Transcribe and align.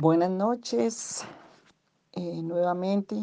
Buenas 0.00 0.30
noches, 0.30 1.24
eh, 2.12 2.40
nuevamente. 2.44 3.16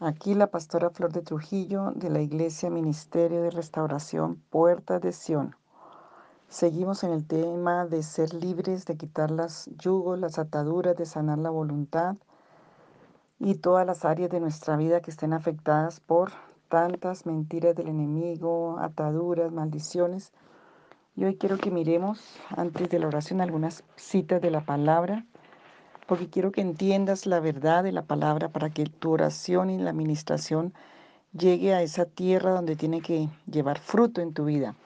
Aquí 0.00 0.34
la 0.34 0.46
pastora 0.46 0.88
Flor 0.88 1.12
de 1.12 1.20
Trujillo 1.20 1.92
de 1.94 2.08
la 2.08 2.22
Iglesia 2.22 2.70
Ministerio 2.70 3.42
de 3.42 3.50
Restauración 3.50 4.36
Puertas 4.48 5.02
de 5.02 5.12
Sion. 5.12 5.54
Seguimos 6.48 7.04
en 7.04 7.10
el 7.10 7.26
tema 7.26 7.84
de 7.84 8.02
ser 8.02 8.32
libres, 8.32 8.86
de 8.86 8.96
quitar 8.96 9.30
las 9.30 9.68
yugos, 9.76 10.18
las 10.18 10.38
ataduras, 10.38 10.96
de 10.96 11.04
sanar 11.04 11.36
la 11.36 11.50
voluntad 11.50 12.16
y 13.38 13.56
todas 13.56 13.86
las 13.86 14.06
áreas 14.06 14.30
de 14.30 14.40
nuestra 14.40 14.78
vida 14.78 15.02
que 15.02 15.10
estén 15.10 15.34
afectadas 15.34 16.00
por 16.00 16.30
tantas 16.70 17.26
mentiras 17.26 17.76
del 17.76 17.88
enemigo, 17.88 18.78
ataduras, 18.80 19.52
maldiciones. 19.52 20.32
Y 21.14 21.24
hoy 21.24 21.36
quiero 21.36 21.58
que 21.58 21.70
miremos, 21.70 22.24
antes 22.56 22.88
de 22.88 22.98
la 22.98 23.08
oración, 23.08 23.42
algunas 23.42 23.84
citas 23.96 24.40
de 24.40 24.50
la 24.50 24.64
palabra 24.64 25.26
porque 26.06 26.28
quiero 26.28 26.52
que 26.52 26.60
entiendas 26.60 27.26
la 27.26 27.40
verdad 27.40 27.82
de 27.82 27.92
la 27.92 28.02
palabra 28.02 28.48
para 28.48 28.70
que 28.70 28.84
tu 28.84 29.12
oración 29.12 29.70
y 29.70 29.78
la 29.78 29.90
administración 29.90 30.74
llegue 31.32 31.74
a 31.74 31.82
esa 31.82 32.04
tierra 32.04 32.50
donde 32.50 32.76
tiene 32.76 33.00
que 33.00 33.28
llevar 33.50 33.78
fruto 33.78 34.20
en 34.20 34.34
tu 34.34 34.44
vida. 34.44 34.76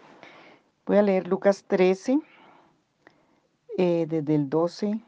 Voy 0.87 0.97
a 0.97 1.03
leer 1.03 1.27
Lucas 1.27 1.65
13, 1.67 2.21
eh, 3.77 4.07
desde 4.09 4.35
el 4.35 4.49
12 4.49 5.01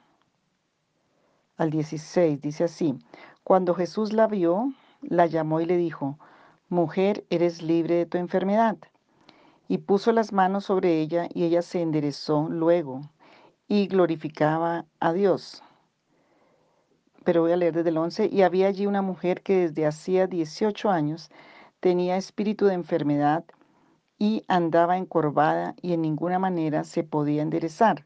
al 1.57 1.71
16. 1.71 2.41
Dice 2.41 2.65
así, 2.65 2.99
cuando 3.45 3.75
Jesús 3.75 4.13
la 4.13 4.27
vio, 4.27 4.73
la 5.03 5.27
llamó 5.27 5.61
y 5.61 5.67
le 5.67 5.77
dijo, 5.77 6.19
mujer, 6.69 7.25
eres 7.31 7.63
libre 7.63 7.95
de 7.95 8.07
tu 8.07 8.19
enfermedad. 8.19 8.77
Y 9.69 9.79
puso 9.79 10.13
las 10.13 10.33
manos 10.33 10.65
sobre 10.65 11.01
ella 11.01 11.29
y 11.33 11.45
ella 11.45 11.63
se 11.63 11.81
enderezó 11.81 12.49
luego 12.51 13.03
y 13.69 13.87
glorificaba 13.87 14.85
a 14.99 15.13
Dios 15.13 15.63
pero 17.31 17.43
voy 17.43 17.53
a 17.53 17.57
leer 17.57 17.75
desde 17.75 17.91
el 17.91 17.97
11, 17.97 18.29
y 18.33 18.43
había 18.43 18.67
allí 18.67 18.87
una 18.87 19.03
mujer 19.03 19.43
que 19.43 19.69
desde 19.69 19.87
hacía 19.87 20.27
18 20.27 20.91
años 20.91 21.31
tenía 21.79 22.17
espíritu 22.17 22.67
de 22.67 22.75
enfermedad 22.75 23.45
y 24.19 24.43
andaba 24.49 24.97
encorvada 24.97 25.77
y 25.81 25.93
en 25.93 26.03
ninguna 26.03 26.41
manera 26.41 26.83
se 26.83 27.05
podía 27.05 27.43
enderezar. 27.43 28.05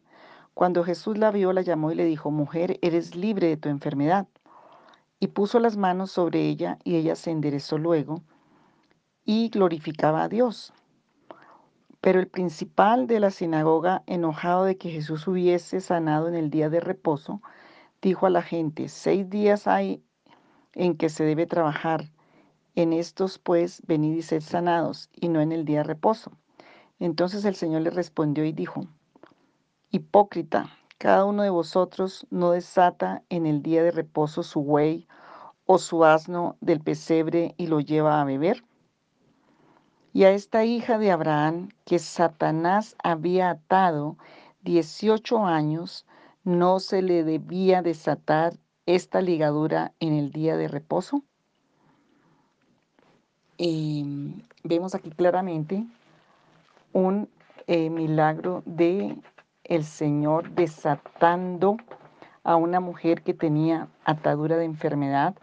Cuando 0.53 0.85
Jesús 0.85 1.17
la 1.17 1.31
vio, 1.31 1.55
la 1.55 1.63
llamó 1.63 1.91
y 1.91 1.95
le 1.95 2.05
dijo, 2.05 2.31
mujer, 2.31 2.79
eres 2.83 3.17
libre 3.17 3.47
de 3.47 3.57
tu 3.57 3.71
enfermedad. 3.71 4.27
Y 5.21 5.29
puso 5.29 5.59
las 5.59 5.79
manos 5.79 6.11
sobre 6.11 6.43
ella 6.43 6.79
y 6.85 6.97
ella 6.97 7.17
se 7.17 7.31
enderezó 7.31 7.79
luego 7.79 8.21
y 9.25 9.49
glorificaba 9.49 10.25
a 10.25 10.29
Dios. 10.29 10.75
Pero 12.03 12.21
el 12.21 12.29
principal 12.29 13.07
de 13.07 13.21
la 13.21 13.31
sinagoga, 13.31 14.03
enojado 14.07 14.65
de 14.65 14.77
que 14.77 14.91
Jesús 14.91 15.27
hubiese 15.27 15.81
sanado 15.81 16.29
en 16.29 16.35
el 16.35 16.51
día 16.51 16.69
de 16.69 16.81
reposo, 16.81 17.41
dijo 18.09 18.27
a 18.27 18.31
la 18.31 18.43
gente, 18.43 18.89
seis 18.91 19.31
días 19.31 19.67
hay 19.67 20.05
en 20.75 20.97
que 20.97 21.09
se 21.09 21.25
debe 21.25 21.47
trabajar. 21.47 22.11
En 22.75 22.93
estos, 22.93 23.39
pues, 23.39 23.83
venid 23.87 24.15
y 24.15 24.23
sed 24.23 24.43
sanados, 24.43 25.09
y 25.15 25.29
no 25.29 25.41
en 25.41 25.53
el 25.53 25.65
día 25.65 25.79
de 25.79 25.85
reposo. 25.85 26.33
Entonces 26.99 27.45
el 27.47 27.55
Señor 27.55 27.83
le 27.83 27.91
respondió 27.91 28.45
y 28.45 28.53
dijo, 28.53 28.87
Hipócrita, 29.91 30.71
cada 30.99 31.25
uno 31.25 31.45
de 31.45 31.51
vosotros 31.51 32.27
no 32.31 32.51
desata 32.51 33.23
en 33.31 33.47
el 33.47 33.63
día 33.63 33.83
de 33.83 33.91
reposo 33.91 34.43
su 34.43 34.63
buey 34.63 35.09
o 35.65 35.79
su 35.79 36.05
asno 36.05 36.57
del 36.61 36.81
pesebre 36.81 37.55
y 37.57 37.69
lo 37.69 37.81
lleva 37.81 38.21
a 38.21 38.25
beber. 38.25 38.65
Y 40.13 40.25
a 40.25 40.31
esta 40.31 40.65
hija 40.65 40.99
de 40.99 41.11
Abraham, 41.11 41.71
que 41.85 41.99
Satanás 41.99 42.97
había 43.03 43.51
atado 43.51 44.19
18 44.63 45.47
años, 45.47 46.07
¿no 46.45 46.79
se 46.79 47.03
le 47.03 47.25
debía 47.25 47.83
desatar 47.83 48.55
esta 48.87 49.21
ligadura 49.21 49.93
en 49.99 50.15
el 50.15 50.31
día 50.31 50.57
de 50.57 50.69
reposo? 50.69 51.25
Em, 53.57 54.43
vemos 54.63 54.95
aquí 54.95 55.11
claramente 55.11 55.85
un 56.93 57.29
eh, 57.67 57.89
milagro 57.89 58.63
de 58.67 59.17
el 59.65 59.85
Señor 59.85 60.51
desatando 60.51 61.79
a 62.43 62.57
una 62.57 62.81
mujer 62.81 63.23
que 63.23 63.33
tenía 63.33 63.89
atadura 64.05 64.59
de 64.59 64.67
enfermedad, 64.67 65.35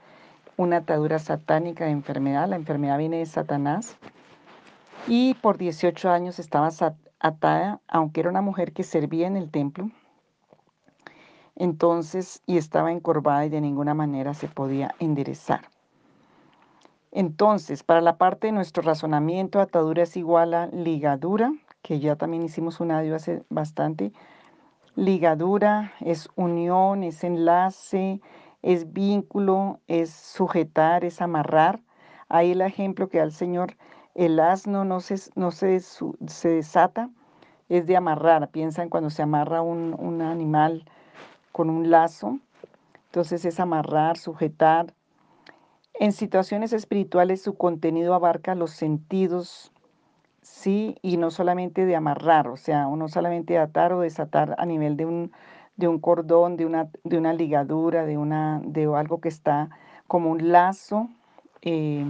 una 0.55 0.77
atadura 0.77 1.17
satánica 1.17 1.85
de 1.85 1.91
enfermedad. 1.91 2.47
La 2.47 2.57
enfermedad 2.57 2.99
viene 2.99 3.17
de 3.17 3.25
Satanás. 3.25 3.97
Y 5.07 5.33
por 5.35 5.57
18 5.57 6.11
años 6.11 6.37
estaba 6.37 6.69
atada, 7.19 7.81
aunque 7.87 8.19
era 8.19 8.29
una 8.29 8.41
mujer 8.41 8.71
que 8.71 8.83
servía 8.83 9.25
en 9.25 9.35
el 9.35 9.49
templo, 9.49 9.89
entonces, 11.61 12.41
y 12.47 12.57
estaba 12.57 12.91
encorvada 12.91 13.45
y 13.45 13.49
de 13.49 13.61
ninguna 13.61 13.93
manera 13.93 14.33
se 14.33 14.47
podía 14.47 14.95
enderezar. 14.97 15.61
Entonces, 17.11 17.83
para 17.83 18.01
la 18.01 18.17
parte 18.17 18.47
de 18.47 18.53
nuestro 18.53 18.81
razonamiento, 18.81 19.59
atadura 19.59 20.01
es 20.01 20.17
igual 20.17 20.55
a 20.55 20.65
ligadura, 20.65 21.53
que 21.83 21.99
ya 21.99 22.15
también 22.15 22.41
hicimos 22.41 22.79
un 22.79 22.89
audio 22.89 23.15
hace 23.15 23.43
bastante. 23.49 24.11
Ligadura 24.95 25.93
es 25.99 26.29
unión, 26.35 27.03
es 27.03 27.23
enlace, 27.23 28.21
es 28.63 28.91
vínculo, 28.91 29.79
es 29.87 30.09
sujetar, 30.09 31.05
es 31.05 31.21
amarrar. 31.21 31.79
Ahí 32.27 32.53
el 32.53 32.61
ejemplo 32.61 33.07
que 33.07 33.19
da 33.19 33.23
el 33.23 33.33
Señor, 33.33 33.77
el 34.15 34.39
asno 34.39 34.83
no 34.83 34.99
se, 34.99 35.19
no 35.35 35.51
se, 35.51 35.79
se 35.79 36.49
desata, 36.49 37.11
es 37.69 37.85
de 37.85 37.97
amarrar. 37.97 38.49
Piensan 38.49 38.89
cuando 38.89 39.11
se 39.11 39.21
amarra 39.21 39.61
un, 39.61 39.95
un 39.99 40.23
animal 40.23 40.85
con 41.51 41.69
un 41.69 41.89
lazo. 41.89 42.39
Entonces 43.07 43.45
es 43.45 43.59
amarrar, 43.59 44.17
sujetar. 44.17 44.93
En 45.93 46.11
situaciones 46.13 46.73
espirituales 46.73 47.41
su 47.41 47.55
contenido 47.55 48.13
abarca 48.13 48.55
los 48.55 48.71
sentidos, 48.71 49.71
sí, 50.41 50.95
y 51.01 51.17
no 51.17 51.29
solamente 51.29 51.85
de 51.85 51.95
amarrar, 51.95 52.47
o 52.47 52.57
sea, 52.57 52.85
no 52.85 53.07
solamente 53.07 53.53
de 53.53 53.59
atar 53.59 53.93
o 53.93 54.01
desatar 54.01 54.55
a 54.57 54.65
nivel 54.65 54.97
de 54.97 55.05
un, 55.05 55.31
de 55.75 55.87
un 55.87 55.99
cordón, 55.99 56.57
de 56.57 56.65
una, 56.65 56.89
de 57.03 57.17
una 57.17 57.33
ligadura, 57.33 58.05
de, 58.05 58.17
una, 58.17 58.61
de 58.63 58.85
algo 58.85 59.19
que 59.19 59.29
está 59.29 59.69
como 60.07 60.31
un 60.31 60.51
lazo. 60.51 61.09
Eh, 61.61 62.05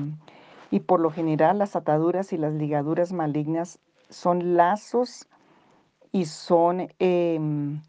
y 0.72 0.80
por 0.80 1.02
lo 1.02 1.12
general 1.12 1.60
las 1.60 1.76
ataduras 1.76 2.32
y 2.32 2.38
las 2.38 2.54
ligaduras 2.54 3.12
malignas 3.12 3.80
son 4.10 4.56
lazos 4.56 5.28
y 6.12 6.26
son 6.26 6.88
em, 7.00 7.82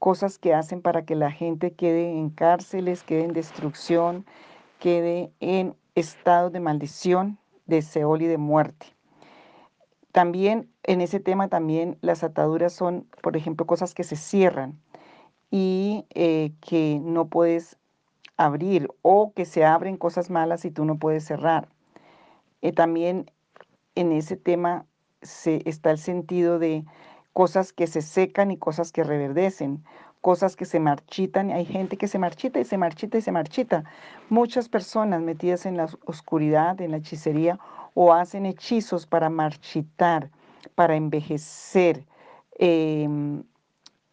cosas 0.00 0.38
que 0.38 0.54
hacen 0.54 0.82
para 0.82 1.04
que 1.04 1.14
la 1.14 1.30
gente 1.30 1.74
quede 1.74 2.10
en 2.10 2.30
cárceles, 2.30 3.04
quede 3.04 3.24
en 3.24 3.32
destrucción, 3.34 4.26
quede 4.80 5.30
en 5.38 5.76
estado 5.94 6.50
de 6.50 6.58
maldición, 6.58 7.38
de 7.66 7.82
Seol 7.82 8.22
y 8.22 8.26
de 8.26 8.38
muerte. 8.38 8.86
También 10.10 10.68
en 10.82 11.02
ese 11.02 11.20
tema 11.20 11.48
también 11.48 11.98
las 12.00 12.24
ataduras 12.24 12.72
son, 12.72 13.06
por 13.22 13.36
ejemplo, 13.36 13.66
cosas 13.66 13.94
que 13.94 14.02
se 14.02 14.16
cierran 14.16 14.80
y 15.50 16.06
eh, 16.14 16.52
que 16.60 16.98
no 17.00 17.28
puedes 17.28 17.76
abrir 18.36 18.88
o 19.02 19.32
que 19.34 19.44
se 19.44 19.64
abren 19.64 19.98
cosas 19.98 20.30
malas 20.30 20.64
y 20.64 20.70
tú 20.70 20.84
no 20.86 20.98
puedes 20.98 21.24
cerrar. 21.24 21.68
Eh, 22.62 22.72
también 22.72 23.30
en 23.94 24.12
ese 24.12 24.36
tema 24.36 24.86
se, 25.20 25.62
está 25.66 25.90
el 25.90 25.98
sentido 25.98 26.58
de 26.58 26.84
cosas 27.32 27.72
que 27.72 27.86
se 27.86 28.02
secan 28.02 28.50
y 28.50 28.56
cosas 28.56 28.92
que 28.92 29.04
reverdecen, 29.04 29.84
cosas 30.20 30.56
que 30.56 30.64
se 30.64 30.80
marchitan. 30.80 31.50
Hay 31.50 31.64
gente 31.64 31.96
que 31.96 32.08
se 32.08 32.18
marchita 32.18 32.60
y 32.60 32.64
se 32.64 32.78
marchita 32.78 33.18
y 33.18 33.22
se 33.22 33.32
marchita. 33.32 33.84
Muchas 34.28 34.68
personas 34.68 35.22
metidas 35.22 35.66
en 35.66 35.76
la 35.76 35.88
oscuridad, 36.06 36.80
en 36.80 36.90
la 36.92 36.98
hechicería, 36.98 37.58
o 37.94 38.12
hacen 38.12 38.46
hechizos 38.46 39.06
para 39.06 39.30
marchitar, 39.30 40.30
para 40.74 40.96
envejecer 40.96 42.04
em, 42.58 43.42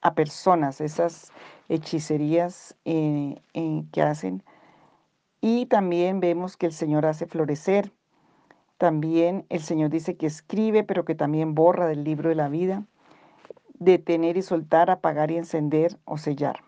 a 0.02 0.14
personas, 0.14 0.82
esas 0.82 1.32
hechicerías 1.70 2.76
eh, 2.86 3.36
que 3.92 4.02
hacen. 4.02 4.44
Y 5.42 5.66
también 5.68 6.20
vemos 6.20 6.58
que 6.58 6.66
el 6.66 6.74
Señor 6.74 7.06
hace 7.06 7.26
florecer. 7.26 7.92
También 8.78 9.46
el 9.50 9.62
Señor 9.62 9.90
dice 9.90 10.18
que 10.18 10.28
escribe, 10.28 10.84
pero 10.84 11.04
que 11.04 11.16
también 11.16 11.56
borra 11.56 11.88
del 11.88 12.04
libro 12.04 12.30
de 12.30 12.36
la 12.36 12.48
vida 12.48 12.84
detener 13.80 14.38
y 14.38 14.42
soltar, 14.42 14.90
apagar 14.90 15.32
y 15.32 15.38
encender 15.38 15.98
o 16.06 16.18
sellar. 16.18 16.62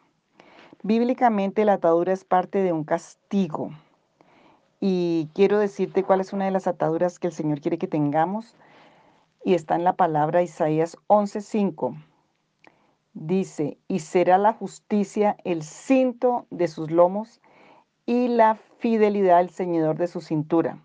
Bíblicamente 0.83 1.65
la 1.65 1.73
atadura 1.73 2.13
es 2.13 2.23
parte 2.23 2.63
de 2.63 2.71
un 2.71 2.83
castigo. 2.83 3.71
Y 4.79 5.29
quiero 5.33 5.59
decirte 5.59 6.03
cuál 6.03 6.21
es 6.21 6.31
una 6.31 6.45
de 6.45 6.51
las 6.51 6.67
ataduras 6.67 7.19
que 7.19 7.27
el 7.27 7.33
Señor 7.33 7.59
quiere 7.59 7.77
que 7.77 7.87
tengamos. 7.87 8.55
Y 9.43 9.53
está 9.53 9.75
en 9.75 9.83
la 9.83 9.93
palabra 9.93 10.41
Isaías 10.41 10.97
11:5. 11.07 11.95
Dice, 13.13 13.77
y 13.87 13.99
será 13.99 14.37
la 14.37 14.53
justicia 14.53 15.35
el 15.43 15.63
cinto 15.63 16.45
de 16.51 16.67
sus 16.67 16.91
lomos 16.91 17.41
y 18.05 18.29
la 18.29 18.55
fidelidad 18.77 19.41
el 19.41 19.49
ceñidor 19.49 19.97
de 19.97 20.07
su 20.07 20.21
cintura. 20.21 20.77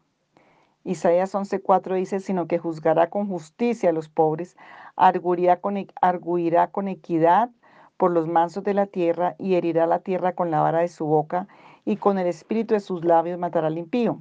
Isaías 0.85 1.35
11:4 1.35 1.95
dice, 1.95 2.21
sino 2.21 2.47
que 2.47 2.59
juzgará 2.59 3.09
con 3.09 3.27
justicia 3.27 3.89
a 3.89 3.93
los 3.93 4.09
pobres, 4.09 4.57
arguirá 4.97 5.61
con, 5.61 5.87
arguirá 6.01 6.69
con 6.69 6.89
equidad 6.89 7.51
por 7.97 8.11
los 8.11 8.29
mansos 8.29 8.65
de 8.65 8.75
la 8.75 8.87
tierra 8.87 9.35
y 9.39 9.55
herirá 9.55 9.87
la 9.87 10.01
tierra 10.01 10.35
con 10.35 10.51
la 10.51 10.61
vara 10.61 10.81
de 10.81 10.89
su 10.89 11.07
boca 11.07 11.49
y 11.85 11.97
con 11.97 12.19
el 12.19 12.27
espíritu 12.27 12.75
de 12.75 12.81
sus 12.81 13.05
labios 13.05 13.39
matará 13.39 13.69
al 13.69 13.79
impío. 13.79 14.21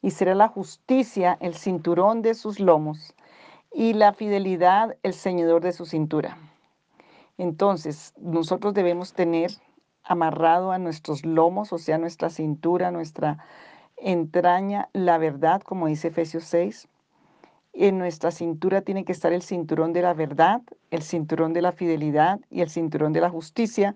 Y 0.00 0.12
será 0.12 0.34
la 0.34 0.48
justicia 0.48 1.36
el 1.40 1.54
cinturón 1.54 2.22
de 2.22 2.34
sus 2.34 2.58
lomos 2.58 3.14
y 3.72 3.92
la 3.92 4.14
fidelidad 4.14 4.96
el 5.02 5.12
ceñidor 5.12 5.62
de 5.62 5.72
su 5.72 5.84
cintura. 5.84 6.38
Entonces, 7.36 8.14
nosotros 8.16 8.74
debemos 8.74 9.12
tener 9.12 9.50
amarrado 10.04 10.72
a 10.72 10.78
nuestros 10.78 11.24
lomos, 11.24 11.72
o 11.72 11.78
sea, 11.78 11.98
nuestra 11.98 12.30
cintura, 12.30 12.90
nuestra 12.90 13.44
entraña, 14.00 14.88
la 14.92 15.18
verdad, 15.18 15.62
como 15.62 15.86
dice 15.86 16.08
Efesios 16.08 16.44
6. 16.44 16.88
En 17.72 17.98
nuestra 17.98 18.30
cintura 18.30 18.82
tiene 18.82 19.04
que 19.04 19.12
estar 19.12 19.32
el 19.32 19.42
cinturón 19.42 19.92
de 19.92 20.02
la 20.02 20.14
verdad, 20.14 20.62
el 20.90 21.02
cinturón 21.02 21.52
de 21.52 21.62
la 21.62 21.72
fidelidad 21.72 22.40
y 22.50 22.60
el 22.60 22.70
cinturón 22.70 23.12
de 23.12 23.20
la 23.20 23.30
justicia, 23.30 23.94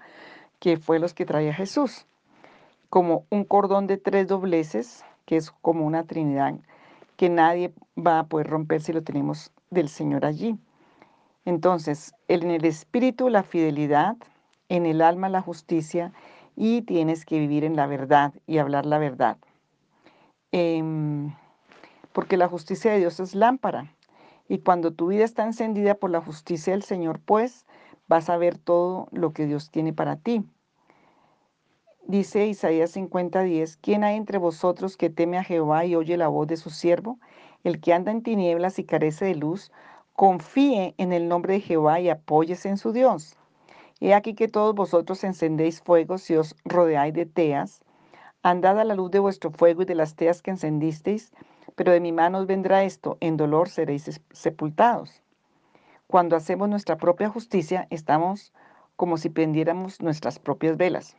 que 0.60 0.76
fue 0.76 0.98
los 0.98 1.14
que 1.14 1.26
traía 1.26 1.52
Jesús. 1.52 2.06
Como 2.90 3.24
un 3.30 3.44
cordón 3.44 3.86
de 3.86 3.96
tres 3.96 4.28
dobleces, 4.28 5.04
que 5.24 5.36
es 5.36 5.50
como 5.50 5.86
una 5.86 6.04
trinidad, 6.04 6.54
que 7.16 7.28
nadie 7.28 7.72
va 7.98 8.20
a 8.20 8.26
poder 8.26 8.48
romper 8.48 8.82
si 8.82 8.92
lo 8.92 9.02
tenemos 9.02 9.52
del 9.70 9.88
Señor 9.88 10.24
allí. 10.24 10.56
Entonces, 11.44 12.14
en 12.28 12.50
el 12.50 12.64
espíritu 12.64 13.28
la 13.28 13.42
fidelidad, 13.42 14.16
en 14.68 14.86
el 14.86 15.02
alma 15.02 15.28
la 15.28 15.40
justicia 15.40 16.12
y 16.56 16.82
tienes 16.82 17.24
que 17.24 17.38
vivir 17.38 17.64
en 17.64 17.76
la 17.76 17.86
verdad 17.86 18.32
y 18.46 18.58
hablar 18.58 18.86
la 18.86 18.98
verdad. 18.98 19.38
Em, 20.52 21.34
porque 22.12 22.36
la 22.36 22.48
justicia 22.48 22.92
de 22.92 22.98
Dios 22.98 23.18
es 23.20 23.34
lámpara. 23.34 23.92
Y 24.48 24.58
cuando 24.58 24.92
tu 24.92 25.08
vida 25.08 25.24
está 25.24 25.44
encendida 25.44 25.94
por 25.94 26.10
la 26.10 26.20
justicia 26.20 26.74
del 26.74 26.82
Señor, 26.82 27.20
pues 27.20 27.64
vas 28.06 28.28
a 28.28 28.36
ver 28.36 28.58
todo 28.58 29.08
lo 29.12 29.32
que 29.32 29.46
Dios 29.46 29.70
tiene 29.70 29.92
para 29.92 30.16
ti. 30.16 30.44
Dice 32.04 32.46
Isaías 32.46 32.90
50:10, 32.90 33.78
¿quién 33.80 34.04
hay 34.04 34.16
entre 34.16 34.36
vosotros 34.36 34.96
que 34.96 35.08
teme 35.08 35.38
a 35.38 35.44
Jehová 35.44 35.86
y 35.86 35.94
oye 35.94 36.16
la 36.16 36.28
voz 36.28 36.46
de 36.48 36.56
su 36.56 36.68
siervo? 36.68 37.18
El 37.64 37.80
que 37.80 37.94
anda 37.94 38.10
en 38.10 38.22
tinieblas 38.22 38.78
y 38.78 38.84
carece 38.84 39.24
de 39.24 39.36
luz, 39.36 39.72
confíe 40.14 40.94
en 40.98 41.12
el 41.12 41.28
nombre 41.28 41.54
de 41.54 41.60
Jehová 41.60 42.00
y 42.00 42.10
apóyese 42.10 42.68
en 42.68 42.76
su 42.76 42.92
Dios. 42.92 43.36
He 44.00 44.14
aquí 44.14 44.34
que 44.34 44.48
todos 44.48 44.74
vosotros 44.74 45.22
encendéis 45.22 45.80
fuegos 45.80 46.28
y 46.28 46.36
os 46.36 46.56
rodeáis 46.64 47.14
de 47.14 47.24
teas. 47.24 47.82
Andad 48.44 48.80
a 48.80 48.84
la 48.84 48.94
luz 48.94 49.10
de 49.12 49.20
vuestro 49.20 49.50
fuego 49.52 49.82
y 49.82 49.84
de 49.84 49.94
las 49.94 50.16
teas 50.16 50.42
que 50.42 50.50
encendisteis, 50.50 51.32
pero 51.76 51.92
de 51.92 52.00
mi 52.00 52.10
mano 52.10 52.44
vendrá 52.44 52.82
esto, 52.82 53.16
en 53.20 53.36
dolor 53.36 53.68
seréis 53.68 54.20
sepultados. 54.32 55.22
Cuando 56.08 56.34
hacemos 56.34 56.68
nuestra 56.68 56.96
propia 56.96 57.28
justicia, 57.28 57.86
estamos 57.90 58.52
como 58.96 59.16
si 59.16 59.30
prendiéramos 59.30 60.02
nuestras 60.02 60.38
propias 60.38 60.76
velas. 60.76 61.16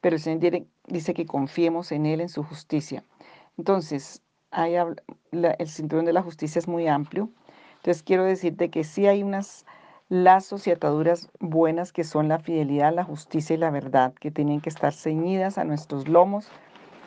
Pero 0.00 0.16
el 0.16 0.22
Señor 0.22 0.64
dice 0.86 1.14
que 1.14 1.26
confiemos 1.26 1.92
en 1.92 2.06
Él, 2.06 2.20
en 2.20 2.28
su 2.28 2.42
justicia. 2.42 3.04
Entonces, 3.58 4.22
el 4.52 5.68
cinturón 5.68 6.04
de 6.04 6.12
la 6.12 6.22
justicia 6.22 6.58
es 6.58 6.68
muy 6.68 6.86
amplio. 6.86 7.28
Entonces, 7.76 8.02
quiero 8.02 8.24
decirte 8.24 8.70
que 8.70 8.84
sí 8.84 9.06
hay 9.06 9.22
unas 9.22 9.66
lazos 10.10 10.66
y 10.66 10.72
ataduras 10.72 11.30
buenas 11.38 11.92
que 11.92 12.02
son 12.02 12.28
la 12.28 12.40
fidelidad, 12.40 12.92
la 12.92 13.04
justicia 13.04 13.54
y 13.54 13.58
la 13.58 13.70
verdad, 13.70 14.12
que 14.12 14.32
tienen 14.32 14.60
que 14.60 14.68
estar 14.68 14.92
ceñidas 14.92 15.56
a 15.56 15.64
nuestros 15.64 16.08
lomos, 16.08 16.48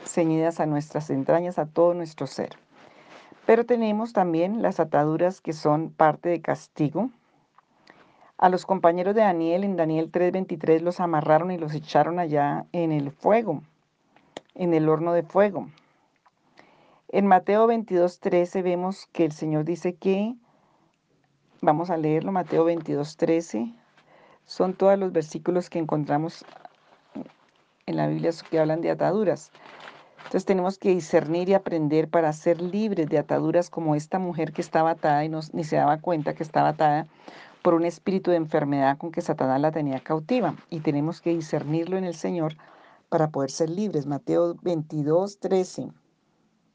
ceñidas 0.06 0.62
a 0.62 0.66
nuestras 0.66 1.10
entrañas, 1.10 1.60
a 1.60 1.66
todo 1.66 1.94
nuestro 1.94 2.28
ser. 2.28 2.52
Pero 3.46 3.66
tenemos 3.66 4.14
también 4.14 4.62
las 4.62 4.80
ataduras 4.80 5.42
que 5.42 5.52
son 5.52 5.90
parte 5.90 6.30
de 6.30 6.42
castigo. 6.42 7.10
A 8.38 8.48
los 8.48 8.66
compañeros 8.66 9.16
de 9.16 9.22
Daniel 9.22 9.66
en 9.66 9.76
Daniel 9.76 10.10
3:23 10.10 10.82
los 10.82 11.02
amarraron 11.02 11.52
y 11.52 11.58
los 11.58 11.74
echaron 11.74 12.20
allá 12.20 12.66
en 12.72 12.94
el 12.94 13.12
fuego, 13.12 13.64
en 14.56 14.74
el 14.74 14.88
horno 14.88 15.12
de 15.12 15.24
fuego. 15.24 15.68
En 17.10 17.28
Mateo 17.28 17.68
22:13 17.68 18.64
vemos 18.64 19.08
que 19.12 19.26
el 19.26 19.34
Señor 19.34 19.66
dice 19.66 19.96
que, 19.96 20.36
vamos 21.64 21.90
a 21.90 21.98
leerlo, 21.98 22.32
Mateo 22.32 22.66
22:13, 22.66 23.74
son 24.46 24.74
todos 24.74 25.00
los 25.00 25.14
versículos 25.14 25.70
que 25.70 25.80
encontramos 25.80 26.46
en 27.86 27.96
la 27.96 28.08
Biblia 28.08 28.32
que 28.50 28.60
hablan 28.60 28.82
de 28.82 28.92
ataduras. 28.92 29.52
Entonces 30.18 30.46
tenemos 30.46 30.78
que 30.78 30.90
discernir 30.90 31.50
y 31.50 31.54
aprender 31.54 32.10
para 32.10 32.34
ser 32.34 32.62
libres 32.62 33.08
de 33.08 33.18
ataduras 33.18 33.70
como 33.70 33.96
esta 33.96 34.20
mujer 34.20 34.52
que 34.52 34.62
estaba 34.62 34.92
atada 34.92 35.24
y 35.24 35.30
no, 35.30 35.40
ni 35.54 35.64
se 35.64 35.78
daba 35.78 36.00
cuenta 36.00 36.34
que 36.34 36.44
estaba 36.44 36.70
atada 36.70 37.08
por 37.62 37.74
un 37.74 37.86
espíritu 37.86 38.32
de 38.32 38.38
enfermedad 38.38 38.98
con 38.98 39.12
que 39.12 39.22
Satanás 39.22 39.62
la 39.62 39.72
tenía 39.72 40.00
cautiva. 40.02 40.56
Y 40.70 40.82
tenemos 40.82 41.22
que 41.22 41.30
discernirlo 41.30 41.98
en 41.98 42.04
el 42.04 42.16
Señor 42.16 42.56
para 43.10 43.30
poder 43.30 43.52
ser 43.52 43.70
libres. 43.70 44.06
Mateo 44.06 44.56
22, 44.64 45.40
13. 45.40 45.92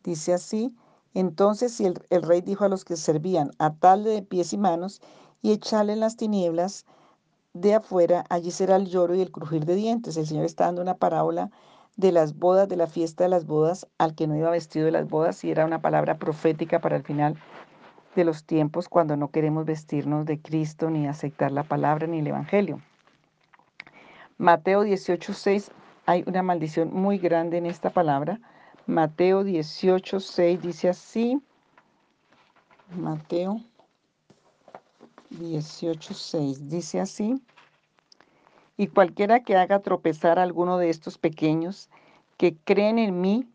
Dice 0.05 0.33
así, 0.33 0.75
entonces 1.15 1.81
el, 1.81 2.01
el 2.11 2.23
rey 2.23 2.41
dijo 2.41 2.65
a 2.65 2.69
los 2.69 2.85
que 2.85 2.97
servían, 2.97 3.51
atarle 3.59 4.11
de 4.11 4.23
pies 4.23 4.53
y 4.53 4.59
manos 4.59 5.01
y 5.43 5.53
echarle 5.53 5.95
en 5.95 6.01
las 6.01 6.17
tinieblas 6.17 6.87
de 7.55 7.75
afuera, 7.75 8.25
allí 8.29 8.51
será 8.51 8.77
el 8.77 8.87
lloro 8.87 9.15
y 9.15 9.21
el 9.21 9.33
crujir 9.33 9.65
de 9.65 9.75
dientes. 9.75 10.17
El 10.17 10.27
Señor 10.27 10.45
está 10.45 10.65
dando 10.67 10.83
una 10.83 10.97
parábola 10.97 11.51
de 11.97 12.13
las 12.13 12.39
bodas, 12.39 12.69
de 12.69 12.77
la 12.77 12.87
fiesta 12.87 13.25
de 13.25 13.31
las 13.31 13.47
bodas, 13.47 13.89
al 13.99 14.15
que 14.15 14.29
no 14.29 14.37
iba 14.37 14.51
vestido 14.51 14.85
de 14.85 14.93
las 14.93 15.09
bodas, 15.09 15.43
y 15.45 15.51
era 15.51 15.65
una 15.67 15.81
palabra 15.81 16.19
profética 16.19 16.81
para 16.81 16.97
el 16.97 17.03
final 17.03 17.37
de 18.15 18.25
los 18.25 18.45
tiempos 18.45 18.89
cuando 18.89 19.17
no 19.17 19.31
queremos 19.31 19.65
vestirnos 19.65 20.25
de 20.25 20.41
Cristo, 20.41 20.91
ni 20.91 21.09
aceptar 21.09 21.51
la 21.51 21.65
palabra, 21.65 22.07
ni 22.07 22.21
el 22.21 22.29
Evangelio. 22.29 22.81
Mateo 24.39 24.85
18:6, 24.85 25.73
hay 26.07 26.23
una 26.27 26.43
maldición 26.45 26.91
muy 26.93 27.19
grande 27.19 27.59
en 27.59 27.67
esta 27.67 27.91
palabra. 27.91 28.41
Mateo 28.89 29.45
18:6 29.45 30.63
dice 30.63 30.89
así. 30.89 31.43
Mateo 32.97 33.61
18:6 35.29 36.71
dice 36.71 36.99
así. 36.99 37.43
Y 38.79 38.87
cualquiera 38.87 39.41
que 39.41 39.57
haga 39.57 39.81
tropezar 39.81 40.39
a 40.39 40.43
alguno 40.43 40.79
de 40.79 40.89
estos 40.89 41.19
pequeños 41.19 41.91
que 42.39 42.57
creen 42.65 42.99
en 42.99 43.21
mí, 43.21 43.47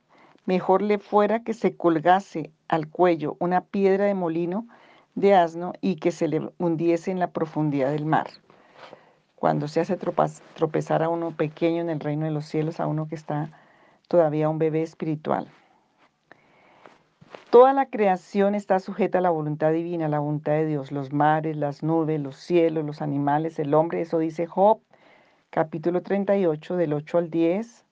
mejor 0.46 0.84
le 0.84 1.00
fuera 1.00 1.44
que 1.44 1.56
se 1.56 1.76
colgase 1.76 2.52
al 2.68 2.88
cuello 2.88 3.36
una 3.40 3.62
piedra 3.62 4.06
de 4.06 4.14
molino 4.14 4.68
de 5.16 5.34
asno 5.34 5.74
y 5.82 5.96
que 5.96 6.12
se 6.12 6.28
le 6.28 6.48
hundiese 6.60 7.10
en 7.10 7.18
la 7.18 7.32
profundidad 7.32 7.90
del 7.90 8.06
mar. 8.06 8.30
Cuando 9.36 9.68
se 9.68 9.80
hace 9.80 9.98
tropezar 9.98 11.02
a 11.02 11.10
uno 11.10 11.32
pequeño 11.32 11.82
en 11.82 11.90
el 11.90 12.02
reino 12.02 12.26
de 12.26 12.32
los 12.32 12.46
cielos, 12.46 12.80
a 12.80 12.86
uno 12.86 13.08
que 13.08 13.16
está 13.16 13.50
todavía 14.08 14.50
un 14.50 14.60
bebé 14.60 14.82
espiritual. 14.82 15.48
Toda 17.50 17.74
la 17.74 17.86
creación 17.86 18.56
está 18.56 18.80
sujeta 18.80 19.20
a 19.20 19.22
la 19.22 19.30
voluntad 19.30 19.72
divina, 19.72 20.06
a 20.06 20.10
la 20.10 20.20
voluntad 20.20 20.54
de 20.54 20.66
Dios, 20.66 20.92
los 20.92 21.14
mares, 21.14 21.56
las 21.56 21.84
nubes, 21.84 22.20
los 22.20 22.36
cielos, 22.36 22.84
los 22.86 23.02
animales, 23.02 23.60
el 23.60 23.74
hombre, 23.74 24.02
eso 24.02 24.18
dice 24.20 24.48
Job 24.48 24.80
capítulo 25.54 26.02
38 26.02 26.78
del 26.78 26.94
8 26.94 27.18
al 27.20 27.30
10. 27.30 27.86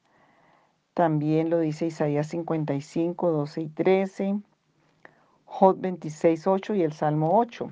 También 0.96 1.52
lo 1.52 1.60
dice 1.60 1.86
Isaías 1.86 2.26
55, 2.26 3.30
12 3.30 3.62
y 3.62 3.70
13. 3.70 4.40
Job 5.46 5.78
26, 5.80 6.48
8 6.48 6.74
y 6.74 6.82
el 6.82 6.94
Salmo 6.94 7.38
8. 7.38 7.72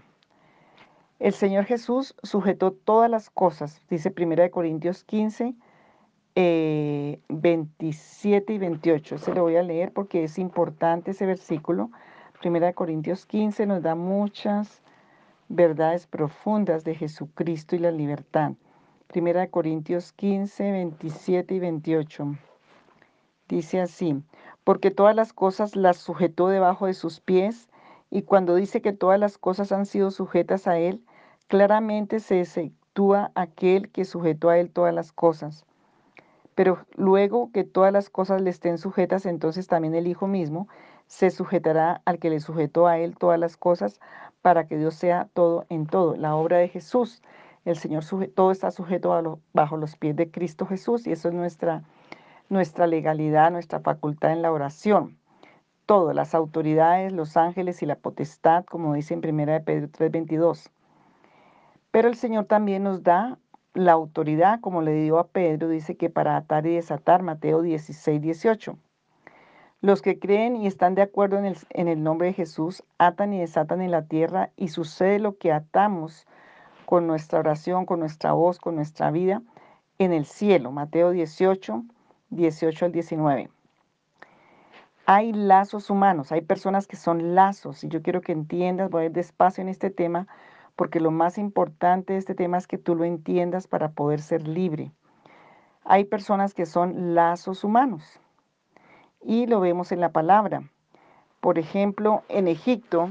El 1.17 1.33
Señor 1.33 1.65
Jesús 1.65 2.15
sujetó 2.21 2.71
todas 2.71 3.09
las 3.09 3.31
cosas, 3.31 3.81
dice 3.89 4.13
1 4.15 4.51
Corintios 4.51 5.03
15, 5.05 5.55
27 6.39 8.53
eh, 8.53 8.55
y 8.55 8.59
28. 8.59 9.17
Se 9.17 9.33
lo 9.33 9.43
voy 9.43 9.57
a 9.57 9.63
leer 9.63 9.91
porque 9.91 10.23
es 10.23 10.39
importante 10.39 11.11
ese 11.11 11.25
versículo. 11.25 11.91
1 12.43 12.73
Corintios 12.75 13.25
15 13.25 13.65
nos 13.65 13.83
da 13.83 13.95
muchas 13.95 14.81
verdades 15.49 16.07
profundas 16.07 16.85
de 16.85 16.95
Jesucristo 16.95 17.75
y 17.75 17.79
la 17.79 17.91
libertad. 17.91 18.53
Primera 19.07 19.41
de 19.41 19.49
Corintios 19.49 20.13
15, 20.13 20.71
27 20.71 21.55
y 21.55 21.59
28. 21.59 22.37
Dice 23.49 23.81
así, 23.81 24.23
porque 24.63 24.91
todas 24.91 25.15
las 25.15 25.33
cosas 25.33 25.75
las 25.75 25.97
sujetó 25.97 26.47
debajo 26.47 26.85
de 26.85 26.93
sus 26.93 27.19
pies, 27.19 27.67
y 28.11 28.21
cuando 28.21 28.55
dice 28.55 28.81
que 28.81 28.93
todas 28.93 29.19
las 29.19 29.37
cosas 29.37 29.71
han 29.71 29.85
sido 29.85 30.11
sujetas 30.11 30.67
a 30.67 30.79
él, 30.79 31.03
claramente 31.47 32.19
se 32.19 32.39
exceptúa 32.39 33.31
aquel 33.35 33.89
que 33.89 34.05
sujetó 34.05 34.49
a 34.49 34.57
él 34.57 34.71
todas 34.71 34.93
las 34.93 35.11
cosas. 35.11 35.65
Pero 36.59 36.85
luego 36.97 37.53
que 37.53 37.63
todas 37.63 37.93
las 37.93 38.09
cosas 38.09 38.41
le 38.41 38.49
estén 38.49 38.77
sujetas, 38.79 39.25
entonces 39.25 39.67
también 39.67 39.95
el 39.95 40.07
Hijo 40.07 40.27
mismo 40.27 40.67
se 41.07 41.31
sujetará 41.31 42.01
al 42.03 42.19
que 42.19 42.29
le 42.29 42.41
sujetó 42.41 42.85
a 42.85 42.97
él 42.97 43.15
todas 43.17 43.39
las 43.39 43.55
cosas, 43.55 44.01
para 44.41 44.67
que 44.67 44.77
Dios 44.77 44.95
sea 44.95 45.29
todo 45.31 45.65
en 45.69 45.87
todo. 45.87 46.17
La 46.17 46.35
obra 46.35 46.57
de 46.57 46.67
Jesús 46.67 47.21
el 47.63 47.77
Señor 47.77 48.03
todo 48.35 48.51
está 48.51 48.71
sujeto 48.71 49.39
bajo 49.53 49.77
los 49.77 49.95
pies 49.95 50.17
de 50.17 50.31
Cristo 50.31 50.65
Jesús 50.65 51.07
y 51.07 51.13
eso 51.13 51.29
es 51.29 51.33
nuestra, 51.33 51.83
nuestra 52.49 52.87
legalidad, 52.87 53.51
nuestra 53.51 53.79
facultad 53.79 54.33
en 54.33 54.41
la 54.41 54.51
oración. 54.51 55.17
Todo, 55.85 56.11
las 56.11 56.35
autoridades, 56.35 57.13
los 57.13 57.37
ángeles 57.37 57.81
y 57.83 57.85
la 57.85 57.95
potestad, 57.95 58.65
como 58.65 58.95
dice 58.95 59.13
en 59.13 59.19
1 59.25 59.53
de 59.53 59.61
Pedro 59.61 59.87
3:22. 59.87 60.69
Pero 61.91 62.09
el 62.09 62.15
Señor 62.15 62.47
también 62.47 62.83
nos 62.83 63.01
da 63.01 63.37
la 63.73 63.91
autoridad, 63.93 64.59
como 64.61 64.81
le 64.81 64.93
dio 64.93 65.19
a 65.19 65.27
Pedro, 65.27 65.69
dice 65.69 65.95
que 65.95 66.09
para 66.09 66.37
atar 66.37 66.65
y 66.65 66.75
desatar, 66.75 67.23
Mateo 67.23 67.61
16, 67.61 68.21
18. 68.21 68.77
Los 69.81 70.01
que 70.01 70.19
creen 70.19 70.55
y 70.57 70.67
están 70.67 70.95
de 70.95 71.01
acuerdo 71.01 71.37
en 71.37 71.45
el, 71.45 71.57
en 71.69 71.87
el, 71.87 72.03
nombre 72.03 72.27
de 72.27 72.33
Jesús 72.33 72.83
atan 72.97 73.33
y 73.33 73.39
desatan 73.39 73.81
en 73.81 73.91
la 73.91 74.05
tierra 74.05 74.51
y 74.57 74.69
sucede 74.69 75.19
lo 75.19 75.37
que 75.37 75.53
atamos 75.53 76.27
con 76.85 77.07
nuestra 77.07 77.39
oración, 77.39 77.85
con 77.85 77.99
nuestra 77.99 78.33
voz, 78.33 78.59
con 78.59 78.75
nuestra 78.75 79.11
vida 79.11 79.41
en 79.99 80.11
el 80.11 80.25
cielo. 80.25 80.71
Mateo 80.71 81.11
18, 81.11 81.83
18 82.31 82.85
al 82.85 82.91
19. 82.91 83.49
Hay 85.05 85.31
lazos 85.31 85.89
humanos, 85.89 86.31
hay 86.31 86.41
personas 86.41 86.85
que 86.85 86.95
son 86.95 87.33
lazos 87.33 87.83
y 87.83 87.87
yo 87.87 88.01
quiero 88.01 88.21
que 88.21 88.31
entiendas, 88.31 88.89
voy 88.89 89.03
a 89.03 89.05
ir 89.05 89.11
despacio 89.11 89.61
en 89.61 89.69
este 89.69 89.89
tema 89.89 90.27
porque 90.79 91.01
lo 91.01 91.11
más 91.11 91.37
importante 91.37 92.13
de 92.13 92.19
este 92.19 92.35
tema 92.35 92.57
es 92.57 92.65
que 92.65 92.77
tú 92.77 92.95
lo 92.95 93.03
entiendas 93.03 93.67
para 93.67 93.91
poder 93.91 94.21
ser 94.21 94.47
libre. 94.47 94.93
Hay 95.83 96.05
personas 96.05 96.53
que 96.53 96.65
son 96.65 97.13
lazos 97.13 97.65
humanos 97.65 98.21
y 99.21 99.45
lo 99.45 99.59
vemos 99.59 99.91
en 99.91 99.99
la 99.99 100.13
palabra. 100.13 100.63
Por 101.41 101.59
ejemplo, 101.59 102.23
en 102.29 102.47
Egipto, 102.47 103.09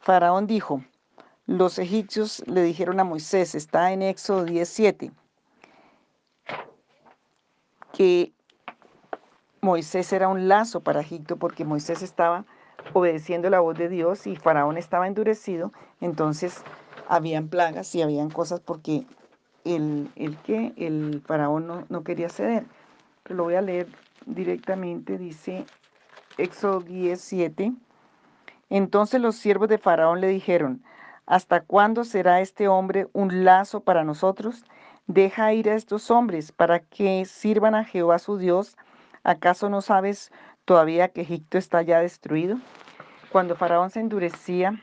Faraón 0.00 0.46
dijo, 0.46 0.82
los 1.46 1.78
egipcios 1.78 2.46
le 2.46 2.60
dijeron 2.60 3.00
a 3.00 3.04
Moisés, 3.04 3.54
está 3.54 3.90
en 3.90 4.02
Éxodo 4.02 4.44
17, 4.44 5.10
que 7.94 8.34
Moisés 9.62 10.12
era 10.12 10.28
un 10.28 10.46
lazo 10.46 10.80
para 10.80 11.00
Egipto 11.00 11.38
porque 11.38 11.64
Moisés 11.64 12.02
estaba 12.02 12.44
obedeciendo 12.92 13.48
la 13.48 13.60
voz 13.60 13.78
de 13.78 13.88
Dios 13.88 14.26
y 14.26 14.36
Faraón 14.36 14.76
estaba 14.76 15.06
endurecido, 15.06 15.72
entonces 16.02 16.62
habían 17.08 17.48
plagas 17.48 17.92
y 17.94 18.02
habían 18.02 18.30
cosas 18.30 18.60
porque 18.60 19.06
el, 19.64 20.10
el 20.14 20.36
que 20.38 20.72
el 20.76 21.22
faraón 21.26 21.66
no, 21.66 21.84
no 21.88 22.04
quería 22.04 22.28
ceder. 22.28 22.64
Lo 23.24 23.44
voy 23.44 23.54
a 23.54 23.62
leer 23.62 23.88
directamente, 24.26 25.18
dice 25.18 25.64
Éxodo 26.36 26.80
17. 26.80 27.72
Entonces 28.70 29.20
los 29.20 29.36
siervos 29.36 29.68
de 29.68 29.78
Faraón 29.78 30.20
le 30.20 30.28
dijeron, 30.28 30.82
¿hasta 31.26 31.62
cuándo 31.62 32.04
será 32.04 32.40
este 32.40 32.68
hombre 32.68 33.08
un 33.12 33.44
lazo 33.44 33.80
para 33.80 34.04
nosotros? 34.04 34.64
Deja 35.06 35.52
ir 35.54 35.70
a 35.70 35.74
estos 35.74 36.10
hombres 36.10 36.52
para 36.52 36.80
que 36.80 37.24
sirvan 37.24 37.74
a 37.74 37.84
Jehová 37.84 38.18
su 38.18 38.36
Dios. 38.36 38.76
¿Acaso 39.24 39.70
no 39.70 39.80
sabes 39.80 40.30
todavía 40.66 41.08
que 41.08 41.22
Egipto 41.22 41.56
está 41.56 41.80
ya 41.82 42.00
destruido? 42.00 42.58
Cuando 43.30 43.56
Faraón 43.56 43.90
se 43.90 44.00
endurecía, 44.00 44.80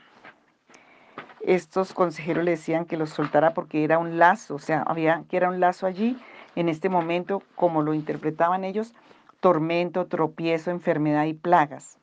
estos 1.46 1.92
consejeros 1.92 2.44
le 2.44 2.50
decían 2.52 2.86
que 2.86 2.96
los 2.96 3.10
soltara 3.10 3.54
porque 3.54 3.84
era 3.84 3.98
un 3.98 4.18
lazo, 4.18 4.56
o 4.56 4.58
sea, 4.58 4.82
había 4.82 5.22
que 5.28 5.36
era 5.36 5.48
un 5.48 5.60
lazo 5.60 5.86
allí. 5.86 6.18
En 6.56 6.68
este 6.68 6.88
momento, 6.88 7.42
como 7.54 7.82
lo 7.82 7.94
interpretaban 7.94 8.64
ellos, 8.64 8.94
tormento, 9.40 10.06
tropiezo, 10.06 10.70
enfermedad 10.72 11.24
y 11.26 11.34
plagas. 11.34 11.98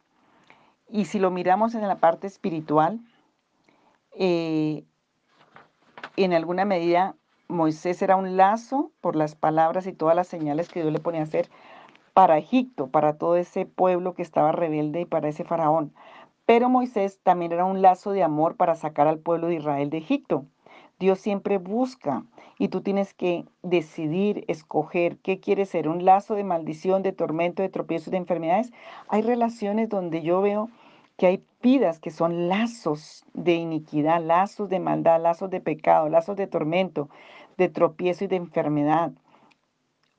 Y 0.90 1.06
si 1.06 1.20
lo 1.20 1.30
miramos 1.30 1.76
en 1.76 1.86
la 1.88 1.96
parte 1.96 2.26
espiritual, 2.26 3.00
eh, 4.18 4.86
en 6.16 6.34
alguna 6.34 6.64
medida 6.64 7.16
Moisés 7.50 8.02
era 8.02 8.16
un 8.16 8.38
lazo 8.38 8.92
por 9.02 9.18
las 9.18 9.36
palabras 9.36 9.88
y 9.88 9.94
todas 9.94 10.16
las 10.16 10.28
señales 10.28 10.70
que 10.70 10.82
Dios 10.82 10.94
le 10.94 11.00
ponía 11.00 11.22
a 11.22 11.26
hacer 11.26 11.50
para 12.14 12.38
Egipto, 12.38 12.88
para 12.88 13.18
todo 13.18 13.36
ese 13.36 13.66
pueblo 13.66 14.14
que 14.14 14.22
estaba 14.22 14.54
rebelde 14.54 15.02
y 15.02 15.06
para 15.06 15.28
ese 15.28 15.44
faraón. 15.44 15.94
Pero 16.46 16.70
Moisés 16.70 17.20
también 17.24 17.52
era 17.52 17.66
un 17.66 17.82
lazo 17.82 18.12
de 18.12 18.24
amor 18.24 18.56
para 18.58 18.76
sacar 18.76 19.08
al 19.08 19.20
pueblo 19.20 19.48
de 19.48 19.56
Israel 19.56 19.90
de 19.90 19.98
Egipto. 19.98 20.46
Dios 21.00 21.20
siempre 21.20 21.58
busca 21.58 22.24
y 22.60 22.68
tú 22.68 22.82
tienes 22.82 23.14
que 23.14 23.46
decidir, 23.62 24.46
escoger 24.48 25.18
qué 25.18 25.40
quieres 25.40 25.70
ser, 25.70 25.88
un 25.88 26.06
lazo 26.06 26.36
de 26.36 26.44
maldición, 26.44 27.02
de 27.02 27.12
tormento, 27.12 27.62
de 27.62 27.70
tropiezos, 27.70 28.12
de 28.12 28.18
enfermedades. 28.18 28.72
Hay 29.08 29.22
relaciones 29.22 29.90
donde 29.90 30.22
yo 30.22 30.42
veo 30.42 30.70
que 31.18 31.28
hay 31.28 31.44
vidas 31.62 32.00
que 32.00 32.12
son 32.12 32.48
lazos 32.48 33.26
de 33.34 33.54
iniquidad, 33.54 34.22
lazos 34.22 34.70
de 34.70 34.80
maldad, 34.80 35.22
lazos 35.22 35.50
de 35.50 35.62
pecado, 35.62 36.10
lazos 36.10 36.36
de 36.36 36.48
tormento, 36.48 37.10
de 37.58 37.70
tropiezo 37.70 38.26
y 38.26 38.28
de 38.28 38.36
enfermedad. 38.38 39.12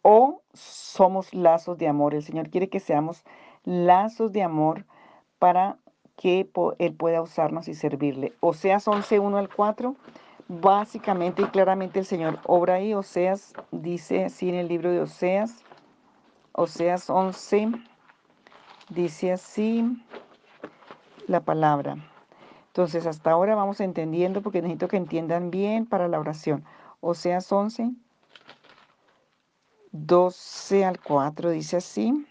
O 0.03 0.43
somos 0.53 1.33
lazos 1.35 1.79
de 1.79 1.89
amor. 1.89 2.15
El 2.15 2.23
Señor 2.23 2.51
quiere 2.51 2.69
que 2.69 2.81
seamos 2.81 3.25
lazos 3.65 4.33
de 4.33 4.43
amor 4.43 4.87
para 5.39 5.79
que 6.17 6.49
Él 6.79 6.95
pueda 6.95 7.23
usarnos 7.23 7.69
y 7.69 7.75
servirle. 7.75 8.33
Oseas 8.41 8.87
11, 8.87 9.19
1 9.19 9.39
al 9.39 9.49
4, 9.49 9.97
básicamente 10.49 11.43
y 11.43 11.47
claramente 11.47 11.99
el 11.99 12.07
Señor 12.07 12.39
obra 12.47 12.75
ahí. 12.75 12.95
Oseas 12.95 13.53
dice 13.71 14.25
así 14.25 14.49
en 14.49 14.55
el 14.57 14.69
libro 14.69 14.91
de 14.91 15.01
Oseas, 15.01 15.65
Oseas 16.53 17.11
11, 17.11 17.73
dice 18.89 19.33
así 19.33 19.85
la 21.27 21.41
palabra. 21.41 21.97
Entonces, 22.69 23.07
hasta 23.07 23.31
ahora 23.31 23.55
vamos 23.55 23.81
entendiendo 23.81 24.43
porque 24.43 24.61
necesito 24.61 24.89
que 24.89 24.97
entiendan 24.97 25.51
bien 25.51 25.87
para 25.87 26.09
la 26.09 26.19
oración. 26.19 26.65
Oseas 27.01 27.51
11, 27.53 27.93
12 29.93 30.85
al 30.85 31.01
4 31.01 31.51
dice 31.51 31.77
así. 31.77 32.27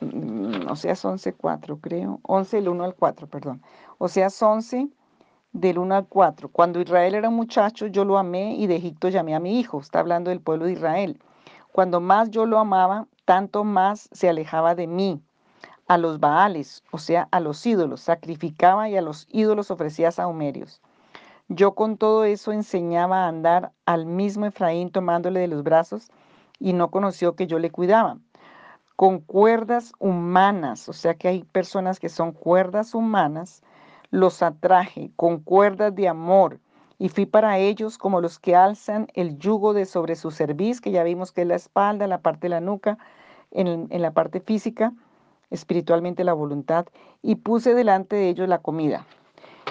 O 0.00 0.76
sea, 0.76 0.94
11, 1.02 1.32
4, 1.34 1.78
creo. 1.80 2.20
11 2.22 2.56
del 2.58 2.68
1 2.68 2.84
al 2.84 2.94
4, 2.94 3.26
perdón. 3.26 3.62
O 3.98 4.08
sea, 4.08 4.28
11 4.28 4.88
del 5.52 5.78
1 5.78 5.94
al 5.94 6.06
4. 6.06 6.48
Cuando 6.50 6.80
Israel 6.80 7.14
era 7.14 7.28
un 7.28 7.34
muchacho, 7.34 7.86
yo 7.88 8.04
lo 8.04 8.18
amé 8.18 8.54
y 8.54 8.66
de 8.68 8.76
Egipto 8.76 9.08
llamé 9.08 9.34
a 9.34 9.40
mi 9.40 9.58
hijo. 9.58 9.80
Está 9.80 10.00
hablando 10.00 10.30
del 10.30 10.40
pueblo 10.40 10.66
de 10.66 10.72
Israel. 10.72 11.20
Cuando 11.72 12.00
más 12.00 12.30
yo 12.30 12.46
lo 12.46 12.58
amaba, 12.58 13.06
tanto 13.24 13.64
más 13.64 14.08
se 14.12 14.28
alejaba 14.28 14.74
de 14.74 14.86
mí. 14.86 15.20
A 15.88 15.98
los 15.98 16.20
Baales, 16.20 16.84
o 16.92 16.98
sea, 16.98 17.28
a 17.30 17.40
los 17.40 17.64
ídolos, 17.64 18.02
sacrificaba 18.02 18.90
y 18.90 18.96
a 18.96 19.02
los 19.02 19.26
ídolos 19.30 19.70
ofrecía 19.70 20.12
sahumerios. 20.12 20.82
Yo 21.48 21.74
con 21.74 21.96
todo 21.96 22.24
eso 22.24 22.52
enseñaba 22.52 23.24
a 23.24 23.28
andar 23.28 23.72
al 23.86 24.04
mismo 24.04 24.44
Efraín 24.44 24.90
tomándole 24.90 25.40
de 25.40 25.48
los 25.48 25.62
brazos 25.62 26.10
y 26.58 26.74
no 26.74 26.90
conoció 26.90 27.36
que 27.36 27.46
yo 27.46 27.58
le 27.58 27.70
cuidaba 27.70 28.18
con 28.98 29.20
cuerdas 29.20 29.92
humanas, 30.00 30.88
o 30.88 30.92
sea 30.92 31.14
que 31.14 31.28
hay 31.28 31.44
personas 31.44 32.00
que 32.00 32.08
son 32.08 32.32
cuerdas 32.32 32.96
humanas, 32.96 33.62
los 34.10 34.42
atraje 34.42 35.12
con 35.14 35.38
cuerdas 35.38 35.94
de 35.94 36.08
amor 36.08 36.58
y 36.98 37.08
fui 37.08 37.24
para 37.24 37.58
ellos 37.58 37.96
como 37.96 38.20
los 38.20 38.40
que 38.40 38.56
alzan 38.56 39.06
el 39.14 39.38
yugo 39.38 39.72
de 39.72 39.86
sobre 39.86 40.16
su 40.16 40.32
cerviz, 40.32 40.80
que 40.80 40.90
ya 40.90 41.04
vimos 41.04 41.30
que 41.30 41.42
es 41.42 41.46
la 41.46 41.54
espalda, 41.54 42.08
la 42.08 42.22
parte 42.22 42.46
de 42.46 42.48
la 42.48 42.60
nuca, 42.60 42.98
en, 43.52 43.86
en 43.88 44.02
la 44.02 44.10
parte 44.10 44.40
física, 44.40 44.92
espiritualmente 45.50 46.24
la 46.24 46.32
voluntad, 46.32 46.86
y 47.22 47.36
puse 47.36 47.74
delante 47.74 48.16
de 48.16 48.28
ellos 48.28 48.48
la 48.48 48.58
comida. 48.58 49.06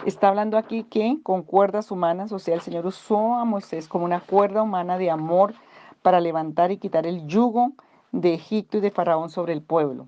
Está 0.05 0.29
hablando 0.29 0.57
aquí 0.57 0.83
que 0.85 1.17
con 1.21 1.43
cuerdas 1.43 1.91
humanas, 1.91 2.31
o 2.31 2.39
sea, 2.39 2.55
el 2.55 2.61
Señor 2.61 2.85
usó 2.85 3.35
a 3.35 3.43
Moisés 3.43 3.89
como 3.89 4.05
una 4.05 4.21
cuerda 4.21 4.63
humana 4.63 4.97
de 4.97 5.11
amor 5.11 5.53
para 6.01 6.21
levantar 6.21 6.71
y 6.71 6.77
quitar 6.77 7.05
el 7.05 7.27
yugo 7.27 7.73
de 8.11 8.33
Egipto 8.33 8.77
y 8.77 8.81
de 8.81 8.91
Faraón 8.91 9.29
sobre 9.29 9.53
el 9.53 9.61
pueblo. 9.61 10.07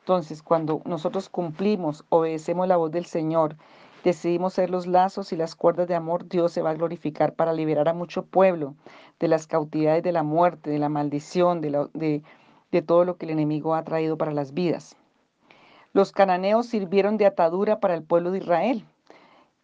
Entonces, 0.00 0.42
cuando 0.42 0.82
nosotros 0.84 1.28
cumplimos, 1.28 2.04
obedecemos 2.08 2.68
la 2.68 2.76
voz 2.76 2.90
del 2.90 3.06
Señor, 3.06 3.56
decidimos 4.04 4.52
ser 4.52 4.68
los 4.70 4.86
lazos 4.86 5.32
y 5.32 5.36
las 5.36 5.54
cuerdas 5.54 5.88
de 5.88 5.94
amor, 5.94 6.28
Dios 6.28 6.52
se 6.52 6.60
va 6.60 6.70
a 6.70 6.74
glorificar 6.74 7.34
para 7.34 7.54
liberar 7.54 7.88
a 7.88 7.94
mucho 7.94 8.26
pueblo 8.26 8.74
de 9.18 9.28
las 9.28 9.46
cautividades 9.46 10.02
de 10.02 10.12
la 10.12 10.22
muerte, 10.22 10.70
de 10.70 10.78
la 10.78 10.90
maldición, 10.90 11.60
de, 11.60 11.88
de, 11.94 12.22
de 12.70 12.82
todo 12.82 13.04
lo 13.04 13.16
que 13.16 13.24
el 13.24 13.32
enemigo 13.32 13.74
ha 13.74 13.84
traído 13.84 14.18
para 14.18 14.32
las 14.32 14.52
vidas. 14.52 14.96
Los 15.94 16.12
cananeos 16.12 16.66
sirvieron 16.66 17.16
de 17.16 17.26
atadura 17.26 17.78
para 17.78 17.94
el 17.94 18.02
pueblo 18.02 18.32
de 18.32 18.38
Israel. 18.38 18.84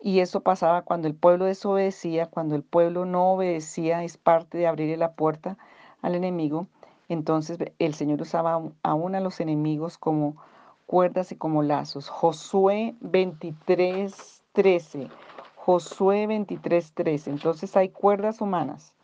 Y 0.00 0.20
eso 0.20 0.40
pasaba 0.40 0.82
cuando 0.82 1.08
el 1.08 1.14
pueblo 1.14 1.44
desobedecía, 1.44 2.26
cuando 2.26 2.54
el 2.54 2.62
pueblo 2.62 3.04
no 3.04 3.32
obedecía, 3.32 4.04
es 4.04 4.16
parte 4.16 4.56
de 4.56 4.66
abrirle 4.66 4.96
la 4.96 5.12
puerta 5.12 5.58
al 6.00 6.14
enemigo. 6.14 6.68
Entonces 7.11 7.59
el 7.81 7.95
Señor 7.95 8.23
usaba 8.23 8.62
aún 8.85 9.14
a 9.17 9.21
los 9.21 9.40
enemigos 9.40 9.99
como 9.99 10.37
cuerdas 10.87 11.33
y 11.33 11.37
como 11.37 11.64
lazos. 11.64 12.09
Josué 12.09 12.95
23, 13.00 14.45
13. 14.52 15.09
Josué 15.57 16.29
23, 16.29 16.93
13. 16.93 17.31
Entonces 17.31 17.76
hay 17.76 17.88
cuerdas 17.88 18.40
humanas, 18.40 18.95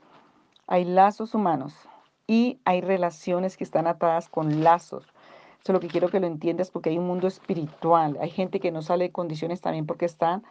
hay 0.69 0.85
lazos 0.85 1.35
humanos 1.35 1.75
y 2.29 2.61
hay 2.65 2.81
relaciones 2.81 3.57
que 3.57 3.65
están 3.65 3.89
atadas 3.89 4.29
con 4.29 4.63
lazos. 4.63 5.05
Eso 5.61 5.73
es 5.73 5.75
lo 5.75 5.81
que 5.81 5.89
quiero 5.89 6.09
que 6.09 6.21
lo 6.21 6.29
entiendas 6.29 6.71
porque 6.71 6.91
hay 6.91 6.99
un 6.99 7.09
mundo 7.09 7.27
espiritual. 7.27 8.17
Hay 8.21 8.31
gente 8.31 8.61
que 8.61 8.71
no 8.71 8.83
sale 8.83 9.07
de 9.07 9.13
condiciones 9.13 9.61
también 9.61 9.85
porque 9.85 10.05
están 10.05 10.45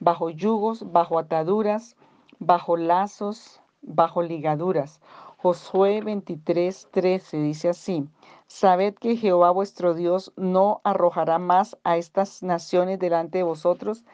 bajo 0.00 0.28
yugos, 0.28 0.92
bajo 0.92 1.18
ataduras, 1.18 1.96
bajo 2.38 2.76
lazos, 2.76 3.62
bajo 3.80 4.20
ligaduras. 4.20 5.00
Josué 5.42 6.02
23, 6.02 6.88
13 6.90 7.38
dice 7.38 7.70
así, 7.70 8.06
Sabed 8.46 8.94
que 8.94 9.16
Jehová 9.16 9.50
vuestro 9.52 9.94
Dios 9.94 10.34
no 10.36 10.82
arrojará 10.84 11.38
más 11.38 11.78
a 11.82 11.96
estas 11.96 12.42
naciones 12.42 12.98
delante 12.98 13.38
de 13.38 13.44
vosotros, 13.44 14.04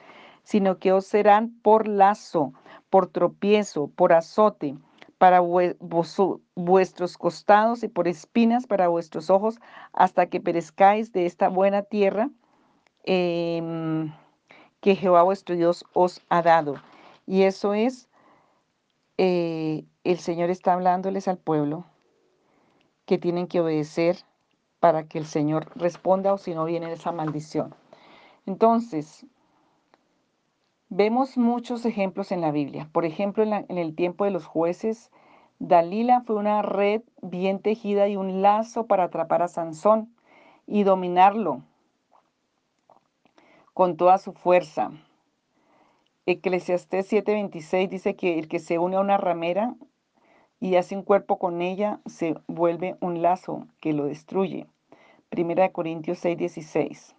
sino 0.45 0.79
que 0.79 0.93
os 0.93 1.05
serán 1.05 1.59
por 1.63 1.89
lazo, 1.89 2.53
por 2.91 3.09
tropiezo, 3.09 3.89
por 3.89 4.13
azote 4.13 4.77
para 5.19 5.41
vuestros 5.41 7.19
costados 7.19 7.83
y 7.83 7.89
por 7.89 8.07
espinas 8.07 8.69
para 8.69 8.87
vuestros 8.87 9.29
ojos, 9.29 9.59
hasta 9.93 10.27
que 10.27 10.41
perezcáis 10.41 11.11
de 11.11 11.27
esta 11.27 11.49
buena 11.49 11.83
tierra 11.83 12.31
em, 13.03 14.13
que 14.81 14.95
Jehová 14.95 15.25
vuestro 15.25 15.57
Dios 15.57 15.85
os 15.93 16.23
ha 16.29 16.43
dado. 16.43 16.77
Y 17.27 17.43
eso 17.43 17.75
es, 17.75 18.09
eh, 19.19 19.85
el 20.11 20.19
Señor 20.19 20.51
está 20.51 20.73
hablándoles 20.73 21.29
al 21.29 21.39
pueblo 21.39 21.85
que 23.07 23.19
tienen 23.19 23.47
que 23.47 23.61
obedecer 23.61 24.19
para 24.81 25.09
que 25.09 25.19
el 25.19 25.27
Señor 25.27 25.71
responda 25.77 26.33
o 26.33 26.39
si 26.39 26.55
no 26.55 26.65
viene 26.65 26.93
esa 26.93 27.13
maldición. 27.13 27.75
Entonces, 28.47 29.27
vemos 30.89 31.37
muchos 31.37 31.85
ejemplos 31.85 32.31
en 32.31 32.41
la 32.41 32.53
Biblia. 32.53 32.89
Por 32.93 33.05
ejemplo, 33.05 33.43
en, 33.43 33.79
el 33.79 33.95
tiempo 33.95 34.25
de 34.25 34.31
los 34.31 34.47
jueces, 34.47 35.11
Dalila 35.59 36.21
fue 36.21 36.37
una 36.37 36.63
red 36.63 37.03
bien 37.23 37.61
tejida 37.61 38.09
y 38.09 38.17
un 38.17 38.43
lazo 38.43 38.87
para 38.87 39.05
atrapar 39.05 39.43
a 39.43 39.49
Sansón 39.49 40.15
y 40.67 40.83
dominarlo 40.85 41.63
con 43.75 43.97
toda 43.97 44.19
su 44.19 44.33
fuerza. 44.33 44.91
Eclesiastés 46.27 47.13
7:26 47.13 47.89
dice 47.89 48.17
que 48.17 48.39
el 48.39 48.49
que 48.49 48.59
se 48.59 48.79
une 48.79 48.97
a 48.97 49.01
una 49.01 49.17
ramera 49.17 49.75
y 50.61 50.77
hace 50.77 50.97
un 50.97 51.03
cuerpo 51.03 51.39
con 51.39 51.63
ella 51.63 52.01
se 52.07 52.35
vuelve 52.47 52.97
un 53.01 53.23
lazo 53.23 53.67
que 53.81 53.93
lo 53.93 54.05
destruye. 54.05 54.67
Primera 55.29 55.65
de 55.65 55.73
Corintios 55.73 56.25
6:16. 56.25 57.15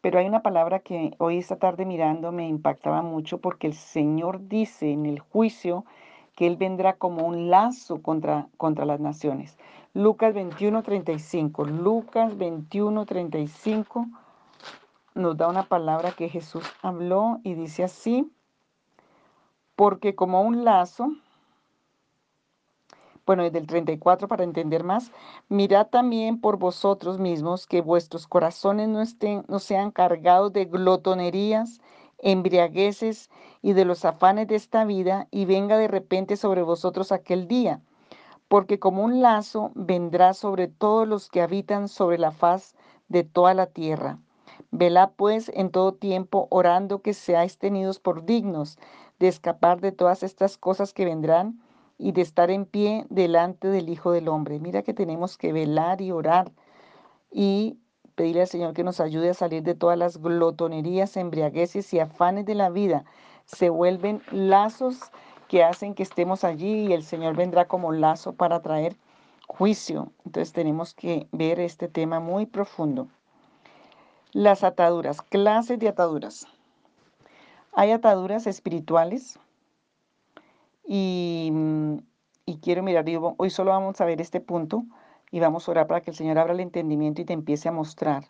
Pero 0.00 0.18
hay 0.18 0.26
una 0.26 0.42
palabra 0.42 0.80
que 0.80 1.12
hoy 1.18 1.38
esta 1.38 1.56
tarde 1.56 1.84
mirando 1.84 2.32
me 2.32 2.48
impactaba 2.48 3.02
mucho 3.02 3.38
porque 3.38 3.66
el 3.66 3.74
Señor 3.74 4.48
dice 4.48 4.90
en 4.90 5.04
el 5.06 5.20
juicio 5.20 5.84
que 6.34 6.46
Él 6.46 6.56
vendrá 6.56 6.94
como 6.94 7.26
un 7.26 7.50
lazo 7.50 8.00
contra, 8.00 8.48
contra 8.56 8.86
las 8.86 8.98
naciones. 8.98 9.58
Lucas 9.92 10.34
21:35. 10.34 11.64
Lucas 11.64 12.36
21:35 12.38 14.06
nos 15.14 15.36
da 15.36 15.48
una 15.48 15.64
palabra 15.64 16.12
que 16.12 16.28
Jesús 16.28 16.64
habló 16.82 17.40
y 17.42 17.54
dice 17.54 17.84
así, 17.84 18.30
porque 19.76 20.14
como 20.14 20.42
un 20.42 20.64
lazo, 20.64 21.10
bueno, 23.30 23.44
desde 23.44 23.60
el 23.60 23.68
34 23.68 24.26
para 24.26 24.42
entender 24.42 24.82
más, 24.82 25.12
mirad 25.48 25.86
también 25.86 26.40
por 26.40 26.56
vosotros 26.56 27.20
mismos 27.20 27.68
que 27.68 27.80
vuestros 27.80 28.26
corazones 28.26 28.88
no, 28.88 29.00
estén, 29.00 29.44
no 29.46 29.60
sean 29.60 29.92
cargados 29.92 30.52
de 30.52 30.64
glotonerías, 30.64 31.80
embriagueces 32.18 33.30
y 33.62 33.72
de 33.72 33.84
los 33.84 34.04
afanes 34.04 34.48
de 34.48 34.56
esta 34.56 34.84
vida, 34.84 35.28
y 35.30 35.44
venga 35.44 35.76
de 35.76 35.86
repente 35.86 36.36
sobre 36.36 36.62
vosotros 36.62 37.12
aquel 37.12 37.46
día, 37.46 37.80
porque 38.48 38.80
como 38.80 39.04
un 39.04 39.22
lazo 39.22 39.70
vendrá 39.76 40.34
sobre 40.34 40.66
todos 40.66 41.06
los 41.06 41.28
que 41.28 41.40
habitan 41.40 41.86
sobre 41.86 42.18
la 42.18 42.32
faz 42.32 42.74
de 43.06 43.22
toda 43.22 43.54
la 43.54 43.66
tierra. 43.66 44.18
Velad 44.72 45.10
pues 45.14 45.52
en 45.54 45.70
todo 45.70 45.94
tiempo, 45.94 46.48
orando 46.50 47.00
que 47.00 47.14
seáis 47.14 47.58
tenidos 47.58 48.00
por 48.00 48.24
dignos 48.24 48.76
de 49.20 49.28
escapar 49.28 49.80
de 49.80 49.92
todas 49.92 50.24
estas 50.24 50.58
cosas 50.58 50.92
que 50.92 51.04
vendrán 51.04 51.60
y 52.00 52.12
de 52.12 52.22
estar 52.22 52.50
en 52.50 52.64
pie 52.64 53.04
delante 53.10 53.68
del 53.68 53.90
Hijo 53.90 54.10
del 54.10 54.28
Hombre. 54.28 54.58
Mira 54.58 54.82
que 54.82 54.94
tenemos 54.94 55.36
que 55.36 55.52
velar 55.52 56.00
y 56.00 56.12
orar 56.12 56.50
y 57.30 57.76
pedirle 58.14 58.40
al 58.40 58.48
Señor 58.48 58.72
que 58.72 58.84
nos 58.84 59.00
ayude 59.00 59.28
a 59.30 59.34
salir 59.34 59.62
de 59.62 59.74
todas 59.74 59.98
las 59.98 60.16
glotonerías, 60.16 61.18
embriagueces 61.18 61.92
y 61.92 62.00
afanes 62.00 62.46
de 62.46 62.54
la 62.54 62.70
vida. 62.70 63.04
Se 63.44 63.68
vuelven 63.68 64.22
lazos 64.30 64.98
que 65.46 65.62
hacen 65.62 65.94
que 65.94 66.02
estemos 66.02 66.42
allí 66.42 66.86
y 66.86 66.92
el 66.94 67.04
Señor 67.04 67.36
vendrá 67.36 67.66
como 67.66 67.92
lazo 67.92 68.32
para 68.32 68.62
traer 68.62 68.96
juicio. 69.46 70.10
Entonces 70.24 70.54
tenemos 70.54 70.94
que 70.94 71.28
ver 71.32 71.60
este 71.60 71.86
tema 71.86 72.18
muy 72.18 72.46
profundo. 72.46 73.08
Las 74.32 74.64
ataduras, 74.64 75.20
clases 75.20 75.78
de 75.78 75.88
ataduras. 75.88 76.46
Hay 77.74 77.90
ataduras 77.90 78.46
espirituales 78.46 79.38
y, 80.92 82.58
quiero 82.62 82.82
mirar, 82.82 83.04
hoy 83.38 83.50
solo 83.50 83.70
vamos 83.70 84.00
a 84.00 84.04
ver 84.04 84.20
este 84.20 84.40
punto 84.40 84.84
y 85.30 85.38
vamos 85.38 85.68
a 85.68 85.70
orar 85.70 85.86
para 85.86 86.00
que 86.00 86.10
el 86.10 86.16
Señor 86.16 86.38
abra 86.38 86.52
el 86.52 86.58
entendimiento 86.58 87.22
y 87.22 87.24
te 87.24 87.32
empiece 87.32 87.68
a 87.68 87.72
mostrar. 87.72 88.24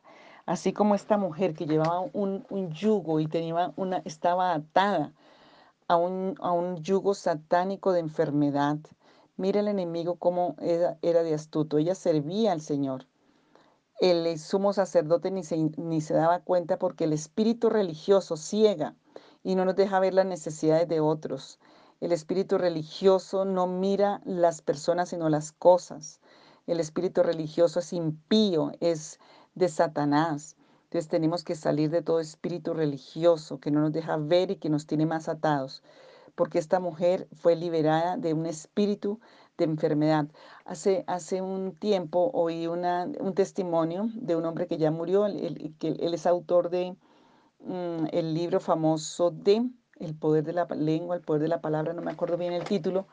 Así 0.44 0.74
como 0.74 0.94
esta 0.94 1.16
mujer 1.16 1.54
que 1.54 1.66
llevaba 1.66 2.00
un, 2.12 2.44
yugo 2.72 3.18
y 3.20 3.26
tenía 3.26 3.72
una, 3.76 4.02
estaba 4.04 4.52
atada 4.52 5.14
a 5.88 5.96
un, 5.96 6.34
a 6.40 6.52
un, 6.52 6.82
yugo 6.82 7.14
satánico 7.14 7.92
de 7.92 8.00
enfermedad. 8.00 8.76
Mira 9.38 9.60
el 9.60 9.68
enemigo 9.68 10.16
cómo 10.16 10.56
era, 10.60 10.98
era 11.00 11.22
de 11.22 11.32
astuto. 11.32 11.78
Ella 11.78 11.94
servía 11.94 12.52
al 12.52 12.60
Señor 12.60 13.06
el 14.00 14.38
sumo 14.38 14.72
sacerdote 14.72 15.30
ni 15.30 15.44
se, 15.44 15.56
ni 15.76 16.00
se 16.00 16.14
daba 16.14 16.40
cuenta 16.40 16.78
porque 16.78 17.04
el 17.04 17.12
espíritu 17.12 17.68
religioso 17.68 18.36
ciega 18.36 18.94
y 19.44 19.54
no 19.54 19.64
nos 19.66 19.76
deja 19.76 20.00
ver 20.00 20.14
las 20.14 20.26
necesidades 20.26 20.88
de 20.88 21.00
otros. 21.00 21.58
El 22.00 22.12
espíritu 22.12 22.56
religioso 22.56 23.44
no 23.44 23.66
mira 23.66 24.22
las 24.24 24.62
personas 24.62 25.10
sino 25.10 25.28
las 25.28 25.52
cosas. 25.52 26.20
El 26.66 26.80
espíritu 26.80 27.22
religioso 27.22 27.80
es 27.80 27.92
impío, 27.92 28.72
es 28.80 29.20
de 29.54 29.68
Satanás. 29.68 30.56
Entonces 30.84 31.08
tenemos 31.08 31.44
que 31.44 31.54
salir 31.54 31.90
de 31.90 32.00
todo 32.00 32.18
espíritu 32.20 32.72
religioso 32.72 33.60
que 33.60 33.70
no 33.70 33.80
nos 33.80 33.92
deja 33.92 34.16
ver 34.16 34.50
y 34.50 34.56
que 34.56 34.70
nos 34.70 34.86
tiene 34.86 35.04
más 35.04 35.28
atados. 35.28 35.82
Porque 36.34 36.58
esta 36.58 36.80
mujer 36.80 37.28
fue 37.34 37.54
liberada 37.54 38.16
de 38.16 38.32
un 38.32 38.46
espíritu 38.46 39.20
de 39.58 39.66
enfermedad. 39.66 40.26
Hace, 40.64 41.04
hace 41.06 41.42
un 41.42 41.76
tiempo 41.76 42.30
oí 42.32 42.66
un 42.66 43.34
testimonio 43.34 44.08
de 44.14 44.36
un 44.36 44.46
hombre 44.46 44.66
que 44.66 44.78
ya 44.78 44.90
murió, 44.90 45.26
que 45.78 45.88
él 45.88 46.14
es 46.14 46.26
autor 46.26 46.70
de 46.70 46.96
mm, 47.60 48.06
el 48.10 48.32
libro 48.32 48.58
famoso 48.58 49.30
de 49.30 49.68
El 50.00 50.14
poder 50.14 50.42
de 50.44 50.52
la 50.52 50.64
lengua, 50.64 51.14
el 51.14 51.22
poder 51.22 51.42
de 51.42 51.48
la 51.48 51.60
palabra, 51.60 51.92
no 51.92 52.02
me 52.02 52.10
acuerdo 52.10 52.36
bien 52.36 52.52
el 52.52 52.64
título. 52.64 53.06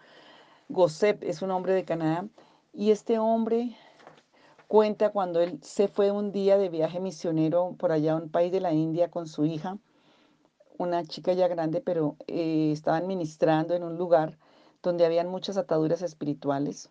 Gosep 0.69 1.23
es 1.23 1.41
un 1.41 1.51
hombre 1.51 1.73
de 1.73 1.85
Canadá 1.85 2.27
y 2.73 2.91
este 2.91 3.19
hombre 3.19 3.75
cuenta 4.67 5.11
cuando 5.11 5.41
él 5.41 5.59
se 5.61 5.87
fue 5.87 6.11
un 6.11 6.31
día 6.31 6.57
de 6.57 6.69
viaje 6.69 6.99
misionero 6.99 7.75
por 7.77 7.91
allá 7.91 8.13
a 8.13 8.15
un 8.15 8.29
país 8.29 8.51
de 8.51 8.61
la 8.61 8.73
India 8.73 9.11
con 9.11 9.27
su 9.27 9.45
hija, 9.45 9.77
una 10.77 11.05
chica 11.05 11.33
ya 11.33 11.47
grande, 11.47 11.81
pero 11.81 12.15
eh, 12.27 12.71
estaban 12.71 13.07
ministrando 13.07 13.73
en 13.75 13.83
un 13.83 13.97
lugar 13.97 14.37
donde 14.83 15.05
habían 15.05 15.27
muchas 15.27 15.57
ataduras 15.57 16.01
espirituales. 16.01 16.89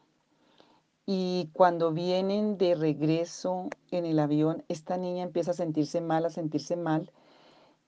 Y 1.06 1.50
cuando 1.52 1.92
vienen 1.92 2.58
de 2.58 2.74
regreso 2.74 3.68
en 3.90 4.06
el 4.06 4.18
avión, 4.18 4.64
esta 4.68 4.96
niña 4.96 5.22
empieza 5.22 5.52
a 5.52 5.54
sentirse 5.54 6.00
mal, 6.00 6.24
a 6.26 6.30
sentirse 6.30 6.76
mal, 6.76 7.12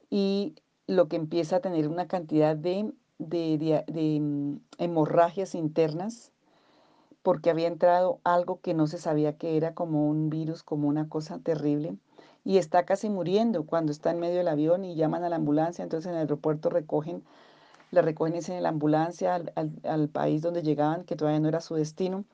y 0.09 0.55
lo 0.89 1.07
que 1.07 1.17
empieza 1.17 1.57
a 1.57 1.61
tener 1.61 1.87
una 1.87 2.09
cantidad 2.09 2.57
de, 2.57 2.93
de, 3.19 4.21
mm, 4.21 4.57
hemorragias 4.79 5.55
internas, 5.55 6.33
porque 7.23 7.51
había 7.51 7.69
entrado 7.69 8.21
algo 8.25 8.61
que 8.61 8.75
no 8.75 8.87
se 8.87 8.99
sabía 8.99 9.37
que 9.37 9.57
era 9.57 9.75
como 9.75 10.09
un 10.09 10.31
virus, 10.31 10.63
como 10.63 10.89
una 10.89 11.09
cosa 11.09 11.39
terrible, 11.39 11.97
y 12.45 12.57
está 12.57 12.85
casi 12.87 13.11
muriendo 13.11 13.67
cuando 13.67 13.93
está 13.93 14.11
en 14.11 14.19
medio 14.19 14.39
del 14.39 14.49
avión 14.49 14.85
y 14.85 14.95
llaman 14.95 15.25
a 15.25 15.29
la 15.29 15.37
ambulancia, 15.37 15.83
entonces 15.83 16.07
en 16.07 16.15
el 16.15 16.21
aeropuerto 16.21 16.71
recogen 16.71 17.23
la 17.91 18.03
recogen 18.03 18.35
en 18.35 18.63
la 18.63 18.69
ambulancia 18.69 19.43
al, 19.85 20.09
país 20.09 20.43
donde 20.43 20.63
llegaban, 20.63 21.05
que 21.05 21.17
todavía 21.17 21.41
no 21.41 21.49
era 21.49 21.61
su 21.61 21.75
destino, 21.75 22.25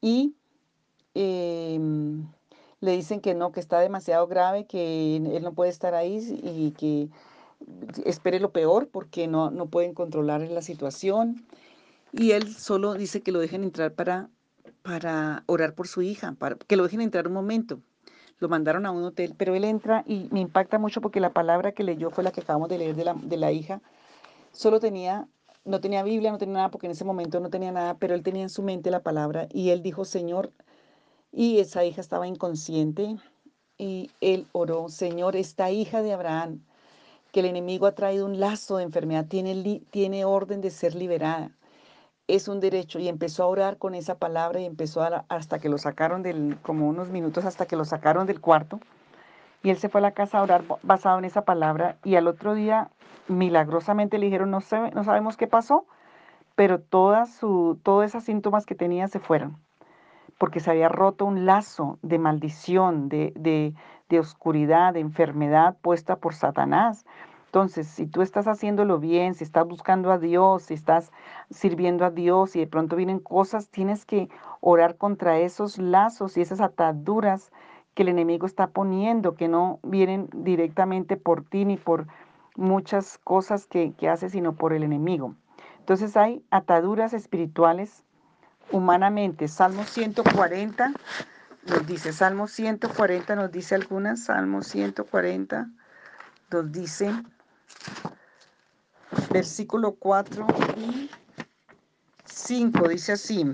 y 0.00 0.34
em, 1.14 2.26
le 2.80 2.92
dicen 2.92 3.20
que 3.20 3.34
no, 3.34 3.52
que 3.52 3.60
está 3.60 3.80
demasiado 3.80 4.26
grave, 4.26 4.66
que 4.66 5.16
él 5.16 5.42
no 5.42 5.52
puede 5.52 5.70
estar 5.70 5.94
ahí 5.94 6.18
y 6.42 6.72
que 6.72 7.08
espere 8.04 8.40
lo 8.40 8.50
peor 8.52 8.88
porque 8.88 9.26
no, 9.28 9.50
no 9.50 9.66
pueden 9.66 9.94
controlar 9.94 10.40
la 10.42 10.62
situación. 10.62 11.44
Y 12.12 12.32
él 12.32 12.54
solo 12.54 12.94
dice 12.94 13.22
que 13.22 13.32
lo 13.32 13.40
dejen 13.40 13.64
entrar 13.64 13.92
para, 13.94 14.28
para 14.82 15.44
orar 15.46 15.74
por 15.74 15.88
su 15.88 16.02
hija, 16.02 16.34
para 16.38 16.56
que 16.56 16.76
lo 16.76 16.84
dejen 16.84 17.00
entrar 17.00 17.26
un 17.26 17.34
momento. 17.34 17.80
Lo 18.38 18.48
mandaron 18.48 18.86
a 18.86 18.90
un 18.90 19.04
hotel, 19.04 19.34
pero 19.36 19.54
él 19.54 19.64
entra 19.64 20.04
y 20.06 20.28
me 20.30 20.40
impacta 20.40 20.78
mucho 20.78 21.00
porque 21.00 21.20
la 21.20 21.32
palabra 21.32 21.72
que 21.72 21.84
leyó 21.84 22.10
fue 22.10 22.24
la 22.24 22.32
que 22.32 22.40
acabamos 22.40 22.68
de 22.68 22.78
leer 22.78 22.96
de 22.96 23.04
la, 23.04 23.14
de 23.14 23.36
la 23.36 23.52
hija 23.52 23.80
solo 24.52 24.80
tenía, 24.80 25.26
no 25.64 25.80
tenía 25.80 26.02
Biblia, 26.02 26.30
no 26.30 26.38
tenía 26.38 26.54
nada, 26.54 26.70
porque 26.70 26.86
en 26.86 26.92
ese 26.92 27.04
momento 27.04 27.40
no 27.40 27.50
tenía 27.50 27.72
nada, 27.72 27.94
pero 27.98 28.14
él 28.14 28.22
tenía 28.22 28.42
en 28.42 28.50
su 28.50 28.62
mente 28.62 28.90
la 28.90 29.02
palabra 29.02 29.48
y 29.50 29.70
él 29.70 29.82
dijo, 29.82 30.04
Señor, 30.04 30.52
y 31.32 31.58
esa 31.58 31.84
hija 31.84 32.00
estaba 32.00 32.28
inconsciente 32.28 33.16
y 33.78 34.10
él 34.20 34.46
oró, 34.52 34.88
Señor, 34.88 35.34
esta 35.34 35.70
hija 35.70 36.02
de 36.02 36.12
Abraham, 36.12 36.64
que 37.32 37.40
el 37.40 37.46
enemigo 37.46 37.86
ha 37.86 37.94
traído 37.94 38.26
un 38.26 38.38
lazo 38.38 38.76
de 38.76 38.84
enfermedad, 38.84 39.26
tiene, 39.26 39.82
tiene 39.90 40.24
orden 40.24 40.60
de 40.60 40.70
ser 40.70 40.94
liberada. 40.94 41.50
Es 42.28 42.46
un 42.46 42.60
derecho 42.60 42.98
y 42.98 43.08
empezó 43.08 43.42
a 43.42 43.46
orar 43.46 43.78
con 43.78 43.94
esa 43.94 44.16
palabra 44.16 44.60
y 44.60 44.66
empezó 44.66 45.02
a, 45.02 45.24
hasta 45.28 45.58
que 45.58 45.68
lo 45.68 45.78
sacaron 45.78 46.22
del, 46.22 46.58
como 46.62 46.88
unos 46.88 47.08
minutos 47.08 47.44
hasta 47.44 47.66
que 47.66 47.76
lo 47.76 47.84
sacaron 47.84 48.26
del 48.26 48.40
cuarto 48.40 48.78
Y 49.62 49.70
él 49.70 49.78
se 49.78 49.88
fue 49.88 50.00
a 50.00 50.02
la 50.02 50.12
casa 50.12 50.38
a 50.38 50.42
orar 50.42 50.62
basado 50.82 51.18
en 51.18 51.24
esa 51.24 51.44
palabra 51.44 51.96
y 52.04 52.14
al 52.16 52.28
otro 52.28 52.54
día 52.54 52.90
milagrosamente 53.28 54.18
le 54.18 54.26
dijeron, 54.26 54.50
no, 54.50 54.60
no 54.94 55.04
sabemos 55.04 55.36
qué 55.36 55.46
pasó, 55.46 55.86
pero 56.54 56.80
todas, 56.80 57.34
su, 57.34 57.78
todas 57.82 58.10
esas 58.10 58.24
síntomas 58.24 58.66
que 58.66 58.74
tenía 58.74 59.08
se 59.08 59.20
fueron, 59.20 59.56
porque 60.38 60.60
se 60.60 60.70
había 60.70 60.88
roto 60.88 61.24
un 61.24 61.46
lazo 61.46 61.98
de 62.02 62.18
maldición, 62.18 63.08
de, 63.08 63.32
de, 63.36 63.74
de 64.12 64.20
oscuridad, 64.20 64.92
de 64.92 65.00
enfermedad 65.00 65.74
puesta 65.80 66.16
por 66.16 66.34
Satanás. 66.34 67.06
Entonces, 67.46 67.86
si 67.86 68.06
tú 68.06 68.20
estás 68.20 68.46
haciéndolo 68.46 68.98
bien, 68.98 69.34
si 69.34 69.42
estás 69.42 69.66
buscando 69.66 70.12
a 70.12 70.18
Dios, 70.18 70.64
si 70.64 70.74
estás 70.74 71.10
sirviendo 71.50 72.04
a 72.04 72.10
Dios 72.10 72.54
y 72.54 72.60
de 72.60 72.66
pronto 72.66 72.94
vienen 72.94 73.20
cosas, 73.20 73.68
tienes 73.68 74.04
que 74.04 74.28
orar 74.60 74.96
contra 74.96 75.38
esos 75.38 75.78
lazos 75.78 76.36
y 76.36 76.42
esas 76.42 76.60
ataduras 76.60 77.52
que 77.94 78.02
el 78.02 78.10
enemigo 78.10 78.46
está 78.46 78.66
poniendo, 78.66 79.34
que 79.34 79.48
no 79.48 79.80
vienen 79.82 80.28
directamente 80.34 81.16
por 81.16 81.42
ti 81.42 81.64
ni 81.64 81.78
por 81.78 82.06
muchas 82.54 83.16
cosas 83.16 83.66
que, 83.66 83.94
que 83.94 84.10
haces, 84.10 84.32
sino 84.32 84.52
por 84.52 84.74
el 84.74 84.82
enemigo. 84.82 85.34
Entonces 85.78 86.18
hay 86.18 86.44
ataduras 86.50 87.14
espirituales 87.14 88.04
humanamente. 88.70 89.48
Salmo 89.48 89.84
140 89.84 90.92
nos 91.66 91.86
dice, 91.86 92.12
Salmo 92.12 92.48
140 92.48 93.36
nos 93.36 93.52
dice 93.52 93.74
algunas, 93.74 94.24
Salmo 94.24 94.62
140 94.62 95.68
nos 96.50 96.72
dice, 96.72 97.12
versículo 99.30 99.92
4 99.92 100.46
y 100.76 101.10
5, 102.24 102.88
dice 102.88 103.12
así, 103.12 103.44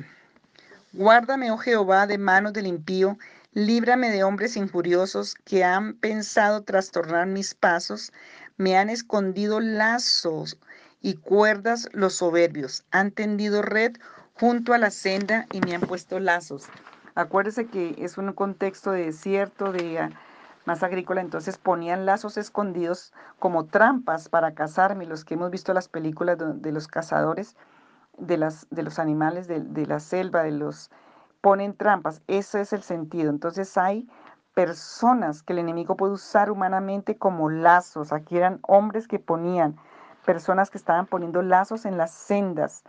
Guárdame, 0.93 1.51
oh 1.51 1.59
Jehová, 1.59 2.07
de 2.07 2.17
manos 2.17 2.55
del 2.55 2.67
impío, 2.67 3.19
líbrame 3.53 4.11
de 4.11 4.25
hombres 4.25 4.57
injuriosos 4.57 5.35
que 5.45 5.63
han 5.63 5.95
pensado 5.95 6.63
trastornar 6.63 7.27
mis 7.27 7.55
pasos, 7.55 8.13
me 8.57 8.77
han 8.79 8.89
escondido 8.89 9.61
lazos 9.61 10.59
y 11.03 11.15
cuerdas 11.15 11.89
los 11.93 12.15
soberbios, 12.15 12.85
han 12.91 13.11
tendido 13.11 13.63
red 13.63 13.97
junto 14.35 14.73
a 14.73 14.79
la 14.79 14.91
senda 14.91 15.47
y 15.53 15.61
me 15.61 15.75
han 15.75 15.83
puesto 15.83 16.19
lazos. 16.19 16.65
Acuérdese 17.19 17.67
que 17.67 17.97
es 17.99 18.17
un 18.17 18.33
contexto 18.33 18.93
de 18.93 19.07
desierto, 19.07 19.73
de 19.73 19.99
ah, 19.99 20.11
más 20.67 20.85
agrícola, 20.85 21.21
entonces 21.21 21.59
ponían 21.59 22.07
lazos 22.07 22.37
escondidos 22.37 23.13
como 23.41 23.67
trampas 23.67 24.29
para 24.29 24.55
cazarme, 24.55 25.05
los 25.05 25.25
que 25.25 25.35
hemos 25.35 25.51
visto 25.51 25.75
las 25.75 25.89
películas 25.89 26.39
de, 26.39 26.71
los 26.71 26.87
cazadores, 26.87 27.57
de, 28.19 28.49
de 28.71 28.83
los 28.85 29.01
animales 29.01 29.49
de, 29.49 29.59
de 29.59 29.87
la 29.87 29.99
selva, 29.99 30.45
de 30.45 30.53
los 30.53 30.93
ponen 31.41 31.75
trampas, 31.75 32.23
ese 32.29 32.61
es 32.61 32.73
el 32.73 32.85
sentido. 32.85 33.31
Entonces 33.31 33.77
hay 33.77 34.09
personas 34.55 35.43
que 35.43 35.55
el 35.55 35.59
enemigo 35.59 35.97
puede 35.97 36.13
usar 36.13 36.53
humanamente 36.53 37.19
como 37.19 37.51
lazos. 37.51 38.13
Aquí 38.13 38.37
eran 38.37 38.61
hombres 38.63 39.09
que 39.09 39.19
ponían, 39.19 39.77
personas 40.25 40.71
que 40.71 40.79
estaban 40.79 41.07
poniendo 41.07 41.43
lazos 41.43 41.85
en 41.85 41.99
las 41.99 42.13
sendas. 42.13 42.85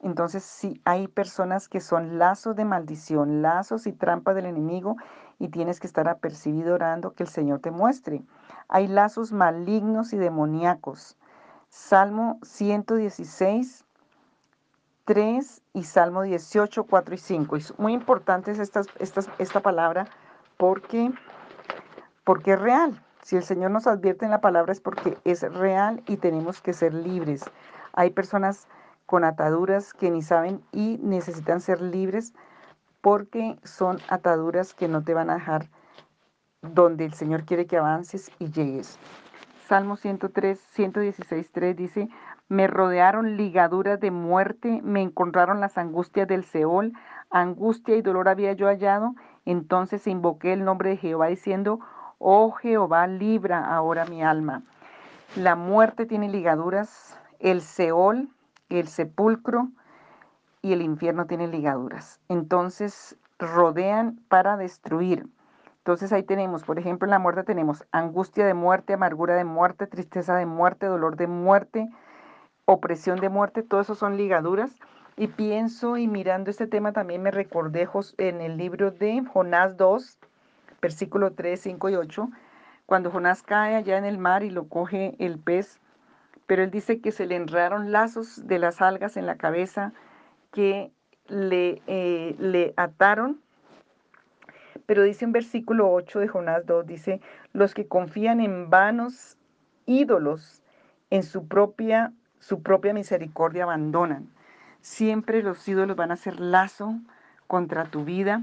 Entonces 0.00 0.44
sí 0.44 0.80
hay 0.84 1.08
personas 1.08 1.68
que 1.68 1.80
son 1.80 2.18
lazos 2.18 2.54
de 2.54 2.64
maldición, 2.64 3.42
lazos 3.42 3.86
y 3.86 3.92
trampas 3.92 4.36
del 4.36 4.46
enemigo 4.46 4.96
y 5.38 5.48
tienes 5.48 5.80
que 5.80 5.86
estar 5.88 6.08
apercibido 6.08 6.74
orando 6.74 7.14
que 7.14 7.24
el 7.24 7.28
Señor 7.28 7.60
te 7.60 7.70
muestre. 7.70 8.22
Hay 8.68 8.86
lazos 8.86 9.32
malignos 9.32 10.12
y 10.12 10.16
demoníacos. 10.16 11.16
Salmo 11.68 12.38
116, 12.42 13.84
3 15.04 15.62
y 15.74 15.82
Salmo 15.82 16.22
18, 16.22 16.84
4 16.84 17.14
y 17.14 17.18
5. 17.18 17.56
Es 17.56 17.78
muy 17.78 17.92
importante 17.92 18.52
esta, 18.52 18.82
esta, 19.00 19.22
esta 19.38 19.60
palabra 19.60 20.06
porque, 20.56 21.12
porque 22.24 22.52
es 22.52 22.60
real. 22.60 23.02
Si 23.22 23.36
el 23.36 23.42
Señor 23.42 23.72
nos 23.72 23.86
advierte 23.86 24.24
en 24.24 24.30
la 24.30 24.40
palabra 24.40 24.72
es 24.72 24.80
porque 24.80 25.18
es 25.24 25.42
real 25.52 26.02
y 26.06 26.18
tenemos 26.18 26.60
que 26.60 26.72
ser 26.72 26.94
libres. 26.94 27.44
Hay 27.92 28.10
personas 28.10 28.68
con 29.08 29.24
ataduras 29.24 29.94
que 29.94 30.10
ni 30.10 30.20
saben 30.20 30.60
y 30.70 30.98
necesitan 31.02 31.62
ser 31.62 31.80
libres 31.80 32.34
porque 33.00 33.58
son 33.64 33.96
ataduras 34.10 34.74
que 34.74 34.86
no 34.86 35.02
te 35.02 35.14
van 35.14 35.30
a 35.30 35.36
dejar 35.36 35.64
donde 36.60 37.06
el 37.06 37.14
Señor 37.14 37.44
quiere 37.46 37.66
que 37.66 37.78
avances 37.78 38.30
y 38.38 38.50
llegues. 38.50 38.98
Salmo 39.66 39.96
103, 39.96 40.60
116, 40.74 41.50
3 41.50 41.74
dice, 41.74 42.08
me 42.48 42.66
rodearon 42.66 43.38
ligaduras 43.38 43.98
de 43.98 44.10
muerte, 44.10 44.82
me 44.84 45.00
encontraron 45.00 45.58
las 45.58 45.78
angustias 45.78 46.28
del 46.28 46.44
Seol, 46.44 46.92
angustia 47.30 47.96
y 47.96 48.02
dolor 48.02 48.28
había 48.28 48.52
yo 48.52 48.66
hallado, 48.66 49.14
entonces 49.46 50.06
invoqué 50.06 50.52
el 50.52 50.66
nombre 50.66 50.90
de 50.90 50.96
Jehová 50.98 51.28
diciendo, 51.28 51.80
oh 52.18 52.50
Jehová, 52.50 53.06
libra 53.06 53.74
ahora 53.74 54.04
mi 54.04 54.22
alma. 54.22 54.64
La 55.34 55.56
muerte 55.56 56.04
tiene 56.04 56.28
ligaduras, 56.28 57.18
el 57.38 57.62
Seol, 57.62 58.28
el 58.68 58.88
sepulcro, 58.88 59.68
y 60.62 60.72
el 60.72 60.82
infierno 60.82 61.26
tiene 61.26 61.48
ligaduras. 61.48 62.20
Entonces 62.28 63.16
rodean 63.38 64.18
para 64.28 64.56
destruir. 64.56 65.26
Entonces 65.78 66.12
ahí 66.12 66.22
tenemos, 66.22 66.64
por 66.64 66.78
ejemplo, 66.78 67.06
en 67.06 67.12
la 67.12 67.18
muerte 67.18 67.44
tenemos 67.44 67.86
angustia 67.92 68.46
de 68.46 68.54
muerte, 68.54 68.94
amargura 68.94 69.36
de 69.36 69.44
muerte, 69.44 69.86
tristeza 69.86 70.36
de 70.36 70.44
muerte, 70.44 70.86
dolor 70.86 71.16
de 71.16 71.26
muerte, 71.26 71.88
opresión 72.64 73.20
de 73.20 73.28
muerte, 73.28 73.62
todo 73.62 73.80
eso 73.80 73.94
son 73.94 74.16
ligaduras. 74.16 74.76
Y 75.16 75.28
pienso 75.28 75.96
y 75.96 76.06
mirando 76.06 76.50
este 76.50 76.66
tema 76.66 76.92
también 76.92 77.22
me 77.22 77.30
recordé 77.30 77.88
en 78.18 78.40
el 78.40 78.56
libro 78.56 78.90
de 78.90 79.24
Jonás 79.24 79.76
2, 79.76 80.18
versículo 80.80 81.32
3, 81.32 81.60
5 81.60 81.88
y 81.88 81.96
8, 81.96 82.28
cuando 82.86 83.10
Jonás 83.10 83.42
cae 83.42 83.74
allá 83.74 83.98
en 83.98 84.04
el 84.04 84.18
mar 84.18 84.44
y 84.44 84.50
lo 84.50 84.68
coge 84.68 85.16
el 85.18 85.38
pez, 85.38 85.80
pero 86.48 86.62
él 86.62 86.70
dice 86.70 87.00
que 87.02 87.12
se 87.12 87.26
le 87.26 87.36
enredaron 87.36 87.92
lazos 87.92 88.46
de 88.46 88.58
las 88.58 88.80
algas 88.80 89.18
en 89.18 89.26
la 89.26 89.36
cabeza, 89.36 89.92
que 90.50 90.90
le, 91.26 91.82
eh, 91.86 92.34
le 92.38 92.72
ataron. 92.78 93.38
Pero 94.86 95.02
dice 95.02 95.26
en 95.26 95.32
versículo 95.32 95.92
8 95.92 96.20
de 96.20 96.28
Jonás 96.28 96.64
2, 96.64 96.86
dice, 96.86 97.20
los 97.52 97.74
que 97.74 97.86
confían 97.86 98.40
en 98.40 98.70
vanos 98.70 99.36
ídolos, 99.84 100.62
en 101.10 101.22
su 101.22 101.46
propia, 101.48 102.14
su 102.40 102.62
propia 102.62 102.94
misericordia 102.94 103.64
abandonan. 103.64 104.30
Siempre 104.80 105.42
los 105.42 105.68
ídolos 105.68 105.96
van 105.96 106.12
a 106.12 106.16
ser 106.16 106.40
lazo 106.40 106.94
contra 107.46 107.84
tu 107.84 108.06
vida 108.06 108.40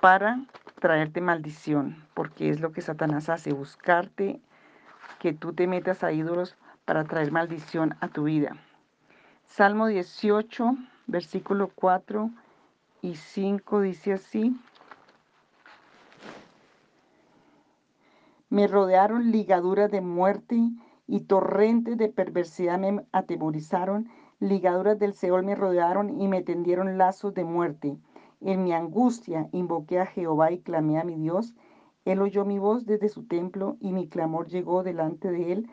para 0.00 0.40
traerte 0.80 1.20
maldición, 1.20 2.06
porque 2.14 2.48
es 2.48 2.60
lo 2.60 2.72
que 2.72 2.80
Satanás 2.80 3.28
hace, 3.28 3.52
buscarte 3.52 4.40
que 5.18 5.34
tú 5.34 5.52
te 5.52 5.66
metas 5.66 6.02
a 6.02 6.12
ídolos 6.12 6.56
para 6.84 7.04
traer 7.04 7.32
maldición 7.32 7.96
a 8.00 8.08
tu 8.08 8.24
vida. 8.24 8.56
Salmo 9.46 9.86
18, 9.86 10.76
versículo 11.06 11.70
4 11.74 12.30
y 13.02 13.14
5 13.16 13.80
dice 13.80 14.14
así. 14.14 14.56
Me 18.50 18.66
rodearon 18.66 19.30
ligaduras 19.30 19.90
de 19.90 20.00
muerte 20.00 20.58
y 21.06 21.20
torrentes 21.20 21.96
de 21.98 22.08
perversidad 22.08 22.78
me 22.78 23.04
atemorizaron. 23.12 24.08
Ligaduras 24.40 24.98
del 24.98 25.14
Seol 25.14 25.44
me 25.44 25.54
rodearon 25.54 26.20
y 26.20 26.28
me 26.28 26.42
tendieron 26.42 26.98
lazos 26.98 27.34
de 27.34 27.44
muerte. 27.44 27.96
En 28.40 28.62
mi 28.62 28.72
angustia 28.72 29.48
invoqué 29.52 30.00
a 30.00 30.06
Jehová 30.06 30.52
y 30.52 30.60
clamé 30.60 30.98
a 30.98 31.04
mi 31.04 31.16
Dios. 31.16 31.54
Él 32.04 32.20
oyó 32.20 32.44
mi 32.44 32.58
voz 32.58 32.84
desde 32.84 33.08
su 33.08 33.26
templo 33.26 33.76
y 33.80 33.92
mi 33.92 34.08
clamor 34.08 34.48
llegó 34.48 34.82
delante 34.82 35.30
de 35.30 35.52
él 35.52 35.70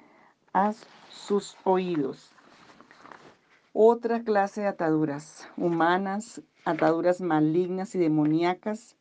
a 0.53 0.73
sus 1.09 1.55
oídos. 1.63 2.31
Otra 3.73 4.23
clase 4.23 4.61
de 4.61 4.67
ataduras 4.67 5.47
humanas, 5.55 6.41
ataduras 6.65 7.21
malignas 7.21 7.95
y 7.95 7.99
demoníacas. 7.99 8.97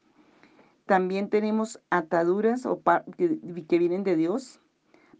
También 0.86 1.28
tenemos 1.28 1.80
ataduras 1.90 2.66
o 2.66 2.80
que, 3.16 3.40
vienen 3.78 4.04
de 4.04 4.16
Dios 4.16 4.60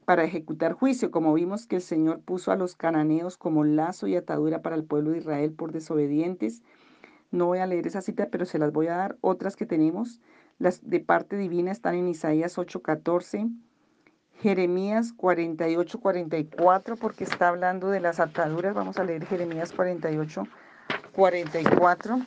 para 0.05 0.25
ejecutar 0.25 0.73
juicio, 0.73 1.11
como 1.11 1.35
vimos 1.35 1.67
que 1.67 1.77
el 1.77 1.83
Señor 1.83 2.21
puso 2.21 2.53
a 2.53 2.57
los 2.57 2.75
cananeos 2.75 3.37
como 3.37 3.65
lazo 3.65 4.07
y 4.07 4.17
atadura 4.17 4.63
para 4.63 4.77
el 4.77 4.85
pueblo 4.85 5.11
de 5.11 5.19
Israel 5.19 5.53
por 5.53 5.73
desobedientes. 5.73 6.63
No 7.33 7.47
voy 7.47 7.59
a 7.59 7.67
leer 7.67 7.87
esa 7.87 8.03
cita, 8.03 8.29
pero 8.31 8.45
se 8.45 8.59
las 8.59 8.73
voy 8.73 8.89
a 8.89 8.97
dar. 8.97 9.19
Otras 9.21 9.57
que 9.57 9.67
tenemos, 9.67 10.21
las 10.59 10.89
de 10.89 11.01
parte 11.01 11.37
divina 11.37 11.71
están 11.71 11.95
en 11.95 12.09
Isaías 12.09 12.57
8:14, 12.59 13.51
Jeremías 14.43 15.13
48, 15.13 16.01
44, 16.01 16.97
porque 16.97 17.25
está 17.25 17.49
hablando 17.49 17.91
de 17.91 18.01
las 18.01 18.21
ataduras. 18.21 18.75
Vamos 18.75 18.97
a 18.97 19.05
leer 19.05 19.27
Jeremías 19.27 19.73
48, 19.73 20.45
44. 21.13 22.21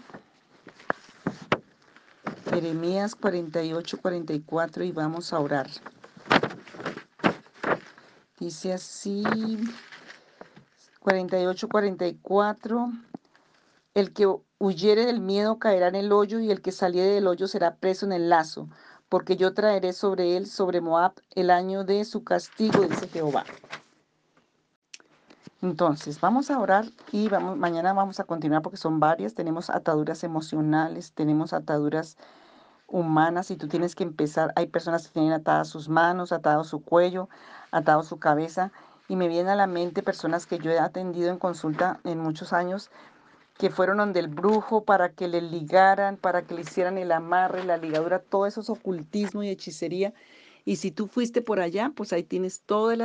Jeremías 2.51 3.15
48, 3.15 3.97
44 3.99 4.83
y 4.83 4.91
vamos 4.91 5.33
a 5.33 5.39
orar. 5.39 5.67
Dice 8.39 8.73
así, 8.73 9.23
48, 10.99 11.67
44. 11.67 12.91
El 13.95 14.13
que 14.13 14.27
huyere 14.59 15.07
del 15.07 15.19
miedo 15.19 15.57
caerá 15.57 15.87
en 15.87 15.95
el 15.95 16.11
hoyo 16.11 16.39
y 16.39 16.51
el 16.51 16.61
que 16.61 16.71
saliere 16.71 17.09
del 17.09 17.25
hoyo 17.25 17.47
será 17.47 17.75
preso 17.75 18.05
en 18.05 18.11
el 18.11 18.29
lazo 18.29 18.69
porque 19.13 19.37
yo 19.37 19.53
traeré 19.53 19.93
sobre 19.93 20.37
él, 20.37 20.47
sobre 20.47 20.81
Moab, 20.81 21.13
el 21.35 21.51
año 21.51 21.83
de 21.83 22.03
su 22.03 22.23
castigo, 22.23 22.81
dice 22.81 23.07
Jehová. 23.07 23.43
Entonces, 25.61 26.19
vamos 26.19 26.49
a 26.49 26.57
orar 26.57 26.85
y 27.11 27.29
vamos, 27.29 27.55
mañana 27.55 27.93
vamos 27.93 28.19
a 28.19 28.23
continuar 28.23 28.63
porque 28.63 28.77
son 28.77 28.99
varias. 28.99 29.35
Tenemos 29.35 29.69
ataduras 29.69 30.23
emocionales, 30.23 31.11
tenemos 31.11 31.53
ataduras 31.53 32.17
humanas 32.87 33.51
y 33.51 33.55
tú 33.55 33.67
tienes 33.67 33.93
que 33.93 34.03
empezar. 34.03 34.51
Hay 34.55 34.65
personas 34.65 35.05
que 35.07 35.13
tienen 35.13 35.33
atadas 35.33 35.67
sus 35.67 35.89
manos, 35.89 36.31
atado 36.31 36.63
su 36.63 36.81
cuello, 36.81 37.29
atado 37.69 38.01
su 38.01 38.17
cabeza. 38.17 38.71
Y 39.07 39.15
me 39.15 39.27
vienen 39.27 39.49
a 39.49 39.55
la 39.55 39.67
mente 39.67 40.01
personas 40.01 40.47
que 40.47 40.57
yo 40.57 40.71
he 40.71 40.79
atendido 40.79 41.29
en 41.29 41.37
consulta 41.37 41.99
en 42.03 42.17
muchos 42.17 42.51
años 42.51 42.89
que 43.57 43.69
fueron 43.69 43.97
donde 43.97 44.19
el 44.19 44.27
brujo 44.27 44.83
para 44.83 45.13
que 45.13 45.27
le 45.27 45.41
ligaran, 45.41 46.17
para 46.17 46.45
que 46.45 46.55
le 46.55 46.61
hicieran 46.61 46.97
el 46.97 47.11
amarre, 47.11 47.63
la 47.63 47.77
ligadura, 47.77 48.19
todo 48.19 48.47
eso 48.47 48.61
es 48.61 48.69
ocultismo 48.69 49.43
y 49.43 49.49
hechicería. 49.49 50.13
Y 50.65 50.77
si 50.77 50.91
tú 50.91 51.07
fuiste 51.07 51.41
por 51.41 51.59
allá, 51.59 51.91
pues 51.95 52.13
ahí 52.13 52.23
tienes 52.23 52.61
todas 52.61 52.97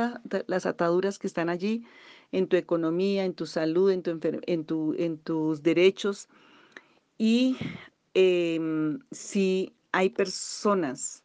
las 0.47 0.65
ataduras 0.65 1.19
que 1.19 1.27
están 1.27 1.49
allí 1.49 1.83
en 2.31 2.47
tu 2.47 2.55
economía, 2.55 3.25
en 3.25 3.33
tu 3.33 3.45
salud, 3.45 3.91
en, 3.91 4.01
tu 4.01 4.19
en, 4.21 4.65
tu, 4.65 4.95
en 4.97 5.17
tus 5.17 5.61
derechos. 5.61 6.29
Y 7.17 7.57
em, 8.13 8.99
si 9.11 9.73
hay 9.91 10.09
personas 10.09 11.23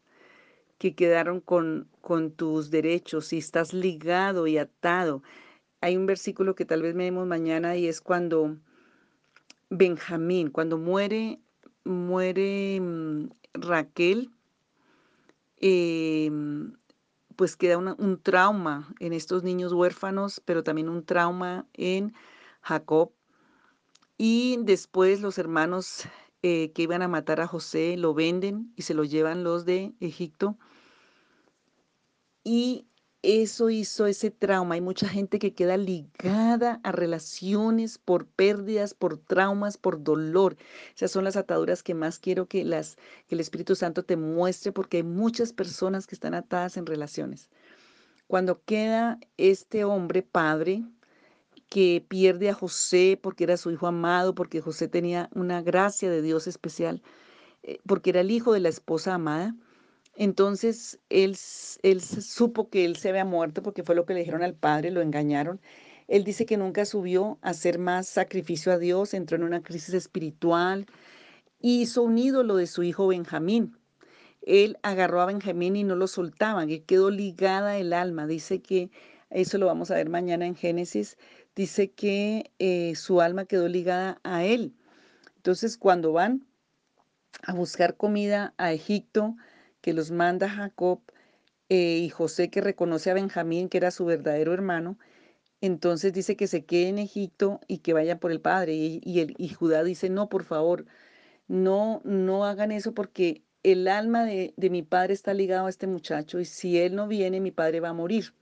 que 0.77 0.93
quedaron 0.93 1.39
con, 1.39 1.87
con 2.01 2.31
tus 2.31 2.69
derechos, 2.69 3.27
si 3.27 3.37
estás 3.37 3.73
ligado 3.73 4.45
y 4.45 4.57
atado, 4.57 5.23
hay 5.81 5.95
un 5.97 6.05
versículo 6.05 6.55
que 6.55 6.65
tal 6.65 6.81
vez 6.81 6.95
vemos 6.95 7.27
mañana 7.27 7.77
y 7.77 7.87
es 7.87 8.01
cuando 8.01 8.57
Benjamín, 9.69 10.51
cuando 10.51 10.77
muere, 10.77 11.39
muere 11.83 12.79
mm, 12.79 13.29
Raquel, 13.53 14.31
em, 15.57 16.73
pues 17.35 17.55
queda 17.55 17.77
un 17.77 18.21
trauma 18.21 18.93
en 18.99 19.13
estos 19.13 19.43
niños 19.43 19.73
huérfanos, 19.73 20.41
pero 20.45 20.63
también 20.63 20.89
un 20.89 21.05
trauma 21.05 21.67
en 21.73 22.13
Jacob. 22.61 23.11
Y 24.17 24.57
después 24.61 25.21
los 25.21 25.37
hermanos 25.37 26.07
eh, 26.43 26.71
que 26.73 26.83
iban 26.83 27.01
a 27.01 27.07
matar 27.07 27.41
a 27.41 27.47
José 27.47 27.97
lo 27.97 28.13
venden 28.13 28.71
y 28.75 28.83
se 28.83 28.93
lo 28.93 29.03
llevan 29.03 29.43
los 29.43 29.65
de 29.65 29.93
Egipto. 29.99 30.57
Y 32.43 32.87
eso 33.25 33.69
hizo 33.69 34.05
ese 34.05 34.29
trauma. 34.31 34.75
Hay 34.75 34.81
mucha 34.81 35.09
gente 35.09 35.39
que 35.39 35.53
queda 35.53 35.77
ligada 35.77 36.79
a 36.83 36.91
relaciones 36.91 37.97
por 37.97 38.27
pérdidas, 38.27 38.93
por 38.93 39.17
traumas, 39.17 39.77
por 39.77 40.03
dolor. 40.03 40.57
Esas 40.95 41.11
son 41.11 41.23
las 41.23 41.35
ataduras 41.35 41.83
que 41.83 41.95
más 41.95 42.19
quiero 42.19 42.47
que, 42.47 42.63
las, 42.63 42.97
que 43.27 43.35
el 43.35 43.41
Espíritu 43.41 43.75
Santo 43.75 44.03
te 44.03 44.15
muestre 44.15 44.71
porque 44.71 44.97
hay 44.97 45.03
muchas 45.03 45.53
personas 45.53 46.07
que 46.07 46.15
están 46.15 46.35
atadas 46.35 46.77
en 46.77 46.85
relaciones. 46.85 47.49
Cuando 48.27 48.63
queda 48.63 49.19
este 49.37 49.83
hombre 49.83 50.21
padre 50.21 50.83
que 51.69 52.05
pierde 52.07 52.49
a 52.49 52.53
José 52.53 53.19
porque 53.21 53.43
era 53.43 53.57
su 53.57 53.71
hijo 53.71 53.87
amado, 53.87 54.35
porque 54.35 54.61
José 54.61 54.87
tenía 54.87 55.29
una 55.33 55.61
gracia 55.61 56.09
de 56.09 56.21
Dios 56.21 56.47
especial, 56.47 57.01
eh, 57.63 57.79
porque 57.87 58.11
era 58.11 58.21
el 58.21 58.31
hijo 58.31 58.53
de 58.53 58.59
la 58.59 58.69
esposa 58.69 59.15
amada, 59.15 59.55
entonces 60.15 60.99
él, 61.09 61.37
él 61.83 62.01
supo 62.01 62.69
que 62.69 62.85
él 62.85 62.95
se 62.95 63.09
había 63.09 63.25
muerto 63.25 63.61
porque 63.61 63.83
fue 63.83 63.95
lo 63.95 64.05
que 64.05 64.13
le 64.13 64.19
dijeron 64.19 64.43
al 64.43 64.55
padre, 64.55 64.91
lo 64.91 65.01
engañaron. 65.01 65.59
Él 66.07 66.23
dice 66.23 66.45
que 66.45 66.57
nunca 66.57 66.85
subió 66.85 67.39
a 67.41 67.49
hacer 67.49 67.79
más 67.79 68.07
sacrificio 68.07 68.71
a 68.71 68.77
Dios, 68.77 69.13
entró 69.13 69.37
en 69.37 69.43
una 69.43 69.63
crisis 69.63 69.93
espiritual, 69.93 70.85
hizo 71.59 72.03
un 72.03 72.17
ídolo 72.17 72.55
de 72.55 72.67
su 72.67 72.83
hijo 72.83 73.07
Benjamín. 73.07 73.77
Él 74.41 74.77
agarró 74.83 75.21
a 75.21 75.25
Benjamín 75.25 75.75
y 75.75 75.83
no 75.83 75.95
lo 75.95 76.07
soltaba, 76.07 76.67
que 76.67 76.83
quedó 76.83 77.09
ligada 77.09 77.77
el 77.77 77.91
alma. 77.93 78.27
Dice 78.27 78.61
que, 78.61 78.91
eso 79.31 79.57
lo 79.57 79.65
vamos 79.65 79.89
a 79.89 79.95
ver 79.95 80.09
mañana 80.09 80.45
en 80.45 80.55
Génesis, 80.55 81.17
dice 81.55 81.91
que 81.91 82.51
eh, 82.59 82.95
su 82.95 83.21
alma 83.21 83.45
quedó 83.45 83.67
ligada 83.67 84.19
a 84.23 84.45
él. 84.45 84.75
Entonces 85.37 85.77
cuando 85.77 86.13
van 86.13 86.45
a 87.43 87.53
buscar 87.53 87.97
comida 87.97 88.53
a 88.57 88.71
Egipto, 88.71 89.35
que 89.85 89.93
los 89.93 90.09
manda 90.09 90.49
Jacob 90.49 90.99
eh, 91.69 91.99
y 91.99 92.09
José 92.09 92.49
que 92.49 92.59
reconoce 92.59 93.11
a 93.11 93.13
Benjamín, 93.13 93.69
que 93.69 93.77
era 93.77 93.91
su 93.91 94.03
verdadero 94.03 94.51
hermano, 94.51 94.97
entonces 95.61 96.11
dice 96.11 96.35
que 96.35 96.47
se 96.47 96.65
quede 96.65 96.87
en 96.89 96.97
Egipto 96.97 97.61
y 97.67 97.77
que 97.77 97.93
vaya 97.93 98.19
por 98.19 98.31
el 98.31 98.41
padre. 98.41 98.73
Y, 98.73 98.99
y 99.03 99.49
Judá 99.49 99.83
dice, 99.83 100.09
no, 100.09 100.27
por 100.27 100.43
favor, 100.43 100.87
no, 101.47 102.01
no 102.03 102.45
hagan 102.45 102.71
eso 102.71 102.95
porque 102.95 103.43
el 103.61 103.87
alma 103.87 104.25
de, 104.25 104.55
de 104.57 104.71
mi 104.71 104.81
padre 104.81 105.13
está 105.13 105.35
ligado 105.35 105.67
a 105.67 105.69
este 105.69 105.85
muchacho 105.85 106.39
y 106.39 106.45
si 106.45 106.79
él 106.79 106.95
no 106.95 107.07
viene, 107.07 107.39
mi 107.39 107.51
padre 107.51 107.79
va 107.79 107.89
a 107.89 107.93
morir. 107.93 108.33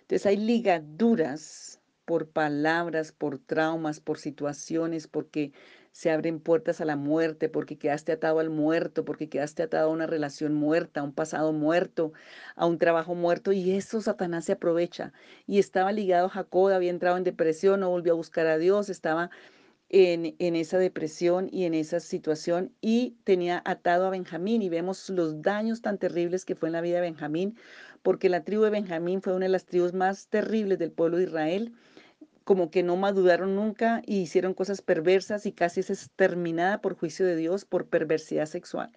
Entonces 0.00 0.26
hay 0.26 0.38
ligaduras 0.38 1.80
por 2.04 2.30
palabras, 2.30 3.12
por 3.12 3.38
traumas, 3.38 4.00
por 4.00 4.18
situaciones, 4.18 5.06
porque 5.06 5.52
se 5.92 6.10
abren 6.10 6.40
puertas 6.40 6.80
a 6.80 6.84
la 6.84 6.96
muerte, 6.96 7.48
porque 7.48 7.76
quedaste 7.76 8.12
atado 8.12 8.38
al 8.38 8.50
muerto, 8.50 9.04
porque 9.04 9.28
quedaste 9.28 9.62
atado 9.62 9.88
a 9.90 9.92
una 9.92 10.06
relación 10.06 10.54
muerta, 10.54 11.00
a 11.00 11.02
un 11.02 11.12
pasado 11.12 11.52
muerto, 11.52 12.12
a 12.56 12.66
un 12.66 12.78
trabajo 12.78 13.14
muerto, 13.14 13.52
y 13.52 13.72
eso 13.72 14.00
Satanás 14.00 14.44
se 14.44 14.52
aprovecha. 14.52 15.12
Y 15.46 15.58
estaba 15.58 15.92
ligado 15.92 16.26
a 16.26 16.30
Jacob, 16.30 16.70
había 16.70 16.90
entrado 16.90 17.16
en 17.16 17.24
depresión, 17.24 17.80
no 17.80 17.90
volvió 17.90 18.12
a 18.12 18.16
buscar 18.16 18.46
a 18.46 18.58
Dios, 18.58 18.88
estaba 18.88 19.30
en, 19.88 20.36
en, 20.38 20.54
esa 20.54 20.78
depresión 20.78 21.48
y 21.50 21.64
en 21.64 21.74
esa 21.74 21.98
situación 21.98 22.72
y 22.80 23.16
tenía 23.24 23.60
atado 23.64 24.06
a 24.06 24.10
Benjamín 24.10 24.62
y 24.62 24.68
vemos 24.68 25.10
los 25.10 25.42
daños 25.42 25.82
tan 25.82 25.98
terribles 25.98 26.44
que 26.44 26.54
fue 26.54 26.68
en 26.68 26.74
la 26.74 26.80
vida 26.80 26.96
de 26.96 27.02
Benjamín, 27.02 27.56
porque 28.02 28.28
la 28.28 28.44
tribu 28.44 28.62
de 28.62 28.70
Benjamín 28.70 29.20
fue 29.20 29.34
una 29.34 29.46
de 29.46 29.50
las 29.50 29.66
tribus 29.66 29.92
más 29.92 30.28
terribles 30.28 30.78
del 30.78 30.92
pueblo 30.92 31.16
de 31.16 31.24
Israel 31.24 31.72
como 32.50 32.68
que 32.72 32.82
no 32.82 32.96
maduraron 32.96 33.54
nunca 33.54 34.02
y 34.04 34.22
hicieron 34.22 34.54
cosas 34.54 34.82
perversas 34.82 35.46
y 35.46 35.52
casi 35.52 35.78
es 35.78 35.90
exterminada 35.90 36.80
por 36.80 36.96
juicio 36.96 37.24
de 37.24 37.36
Dios 37.36 37.64
por 37.64 37.86
perversidad 37.86 38.46
sexual. 38.46 38.90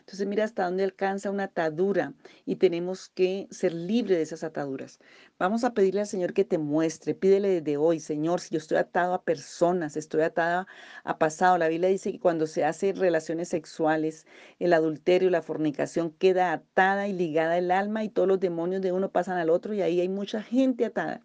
Entonces 0.00 0.26
mira 0.26 0.44
hasta 0.44 0.66
dónde 0.66 0.84
alcanza 0.84 1.30
una 1.30 1.44
atadura 1.44 2.12
y 2.44 2.56
tenemos 2.56 3.08
que 3.08 3.48
ser 3.50 3.72
libres 3.72 4.18
de 4.18 4.22
esas 4.24 4.44
ataduras. 4.44 4.98
Vamos 5.38 5.64
a 5.64 5.72
pedirle 5.72 6.02
al 6.02 6.06
Señor 6.06 6.34
que 6.34 6.44
te 6.44 6.58
muestre, 6.58 7.14
pídele 7.14 7.62
desde 7.62 7.78
hoy, 7.78 7.98
Señor, 7.98 8.40
si 8.40 8.50
yo 8.50 8.58
estoy 8.58 8.76
atado 8.76 9.14
a 9.14 9.22
personas, 9.22 9.96
estoy 9.96 10.20
atada 10.20 10.66
a 11.02 11.16
pasado. 11.16 11.56
La 11.56 11.68
Biblia 11.68 11.88
dice 11.88 12.12
que 12.12 12.20
cuando 12.20 12.46
se 12.46 12.66
hacen 12.66 12.94
relaciones 12.96 13.48
sexuales, 13.48 14.26
el 14.58 14.74
adulterio, 14.74 15.30
la 15.30 15.40
fornicación, 15.40 16.10
queda 16.10 16.52
atada 16.52 17.08
y 17.08 17.14
ligada 17.14 17.56
el 17.56 17.70
alma 17.70 18.04
y 18.04 18.10
todos 18.10 18.28
los 18.28 18.38
demonios 18.38 18.82
de 18.82 18.92
uno 18.92 19.10
pasan 19.10 19.38
al 19.38 19.48
otro 19.48 19.72
y 19.72 19.80
ahí 19.80 19.98
hay 19.98 20.10
mucha 20.10 20.42
gente 20.42 20.84
atada. 20.84 21.22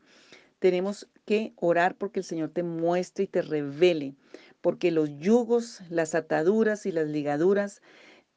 Tenemos 0.59 1.09
que 1.25 1.53
orar 1.55 1.95
porque 1.95 2.19
el 2.19 2.25
Señor 2.25 2.49
te 2.49 2.63
muestre 2.63 3.25
y 3.25 3.27
te 3.27 3.41
revele, 3.41 4.15
porque 4.61 4.91
los 4.91 5.09
yugos, 5.17 5.81
las 5.89 6.15
ataduras 6.15 6.85
y 6.85 6.91
las 6.91 7.07
ligaduras 7.07 7.81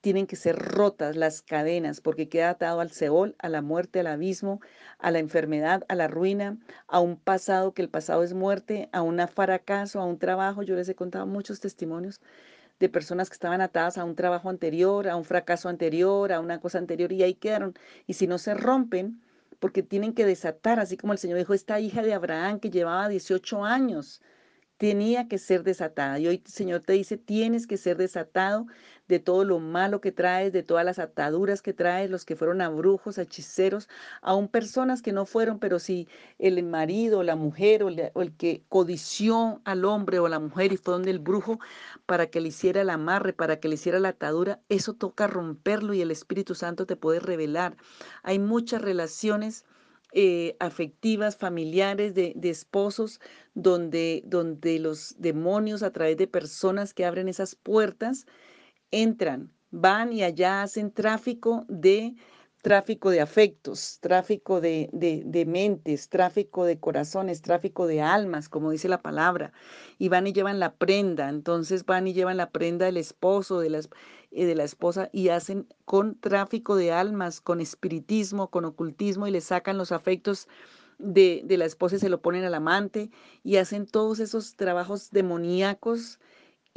tienen 0.01 0.27
que 0.29 0.37
ser 0.37 0.57
rotas, 0.57 1.17
las 1.17 1.43
cadenas, 1.43 2.01
porque 2.01 2.29
queda 2.29 2.51
atado 2.51 2.81
al 2.81 2.93
Seol, 2.93 3.35
a 3.39 3.49
la 3.49 3.61
muerte, 3.61 4.01
al 4.01 4.07
abismo, 4.07 4.61
a 4.99 5.11
la 5.11 5.19
enfermedad, 5.19 5.85
a 5.89 5.97
la 5.97 6.07
ruina, 6.07 6.59
a 6.87 7.01
un 7.01 7.17
pasado 7.17 7.75
que 7.75 7.83
el 7.83 7.89
pasado 7.89 8.23
es 8.23 8.33
muerte, 8.33 8.89
a 8.93 9.03
un 9.03 9.19
fracaso, 9.27 10.01
a 10.01 10.05
un 10.05 10.19
trabajo. 10.19 10.63
Yo 10.63 10.77
les 10.77 10.89
he 10.89 10.95
contado 10.95 11.27
muchos 11.27 11.59
testimonios 11.59 12.21
de 12.79 12.89
personas 12.89 13.31
que 13.31 13.35
estaban 13.35 13.61
atadas 13.61 13.99
a 13.99 14.05
un 14.05 14.15
trabajo 14.15 14.49
anterior, 14.49 15.09
a 15.09 15.17
un 15.17 15.25
fracaso 15.25 15.69
anterior, 15.69 16.33
a 16.33 16.41
una 16.41 16.61
cosa 16.61 16.79
anterior 16.79 17.11
y 17.13 17.23
ahí 17.23 17.35
quedaron. 17.35 17.75
Y 18.07 18.15
si 18.15 18.27
no 18.27 18.39
se 18.39 18.55
rompen, 18.55 19.23
porque 19.59 19.83
tienen 19.83 20.15
que 20.15 20.27
desatar, 20.27 20.79
así 20.81 20.97
como 20.97 21.13
el 21.13 21.19
Señor 21.19 21.39
dijo, 21.39 21.55
esta 21.55 21.81
hija 21.81 22.03
de 22.03 22.15
Abraham 22.15 22.61
que 22.61 22.71
llevaba 22.71 23.09
18 23.09 23.65
años 23.65 24.21
tenía 24.79 25.29
que 25.29 25.39
ser 25.39 25.63
desatada. 25.63 26.19
Y 26.19 26.27
hoy 26.27 26.43
el 26.45 26.53
Señor 26.53 26.81
te 26.81 26.93
dice, 26.93 27.17
tienes 27.17 27.67
que 27.67 27.77
ser 27.77 27.97
desatado 27.97 28.67
de 29.09 29.19
todo 29.21 29.45
lo 29.45 29.61
malo 29.61 30.01
que 30.01 30.13
traes, 30.13 30.53
de 30.53 30.63
todas 30.63 30.85
las 30.85 30.99
ataduras 30.99 31.63
que 31.63 31.73
traes, 31.73 32.11
los 32.11 32.25
que 32.25 32.37
fueron 32.37 32.61
a 32.61 32.69
brujos, 32.69 33.19
a 33.19 33.23
hechiceros, 33.23 33.89
aún 34.21 34.49
personas 34.49 35.01
que 35.03 35.13
no 35.13 35.27
fueron, 35.27 35.59
pero 35.59 35.79
si 35.79 36.09
el 36.39 36.63
marido, 36.65 37.23
la 37.23 37.37
mujer 37.37 37.85
o, 37.85 37.89
el 37.89 38.37
que 38.37 38.65
codició 38.69 39.61
al 39.65 39.85
hombre 39.85 40.19
o 40.19 40.29
la 40.29 40.41
mujer 40.41 40.73
y 40.73 40.77
fue 40.77 40.95
donde 40.95 41.11
el 41.11 41.21
brujo 41.21 41.61
para 42.07 42.27
que 42.27 42.41
le 42.41 42.49
hiciera 42.49 42.81
el 42.81 42.91
amarre, 42.91 43.33
para 43.33 43.61
que 43.61 43.69
le 43.69 43.75
hiciera 43.77 44.01
la 44.01 44.09
atadura, 44.11 44.61
eso 44.69 44.95
toca 44.95 45.27
romperlo 45.27 45.95
y 45.95 46.03
el 46.03 46.11
Espíritu 46.11 46.55
Santo 46.55 46.87
te 46.87 46.97
puede 46.97 47.21
revelar. 47.21 47.77
Hay 48.23 48.39
muchas 48.39 48.83
relaciones 48.83 49.65
eh, 50.19 50.57
afectivas, 50.61 51.37
familiares, 51.37 52.15
de, 52.15 52.35
esposos, 52.45 53.21
donde, 53.53 54.23
donde 54.25 54.79
los 54.79 55.15
demonios 55.19 55.83
a 55.83 55.93
través 55.93 56.17
de 56.17 56.27
personas 56.27 56.95
que 56.95 57.05
abren 57.05 57.29
esas 57.29 57.55
puertas 57.55 58.27
entran, 58.91 59.53
van 59.71 60.15
y 60.15 60.23
allá 60.23 60.63
hacen 60.63 60.91
tráfico 60.91 61.67
de 61.69 62.15
tráfico 62.63 63.11
de 63.11 63.21
afectos, 63.21 63.99
tráfico 64.01 64.63
de, 64.63 64.89
de, 64.93 65.45
mentes, 65.45 66.09
tráfico 66.09 66.65
de 66.65 66.81
corazones, 66.81 67.43
tráfico 67.43 67.87
de 67.87 68.01
almas, 68.01 68.49
como 68.49 68.71
dice 68.71 68.89
la 68.89 69.03
palabra. 69.03 69.53
Y 69.99 70.09
van 70.09 70.27
y 70.27 70.33
llevan 70.33 70.59
la 70.59 70.75
prenda, 70.75 71.29
entonces 71.29 71.85
van 71.85 72.09
y 72.09 72.15
llevan 72.15 72.39
la 72.39 72.51
prenda 72.51 72.87
del 72.87 72.97
esposo, 72.97 73.61
de, 73.61 73.69
las, 73.69 73.91
eh, 74.31 74.47
de 74.47 74.55
la 74.55 74.65
esposa, 74.65 75.09
y 75.13 75.29
hacen 75.29 75.67
con 75.85 76.19
tráfico 76.19 76.77
de 76.77 76.93
almas, 76.93 77.41
con 77.41 77.61
espiritismo, 77.61 78.51
con 78.51 78.65
ocultismo, 78.65 79.27
y 79.27 79.31
le 79.31 79.41
sacan 79.41 79.79
los 79.79 79.93
afectos 79.93 80.49
de, 80.99 81.43
de 81.45 81.57
la 81.59 81.65
esposa 81.65 81.97
y 81.97 81.99
se 81.99 82.09
lo 82.09 82.23
ponen 82.23 82.45
al 82.45 82.55
amante, 82.55 83.11
y 83.43 83.57
hacen 83.57 83.87
todos 83.87 84.21
esos 84.21 84.57
trabajos 84.57 85.11
demoníacos 85.11 86.19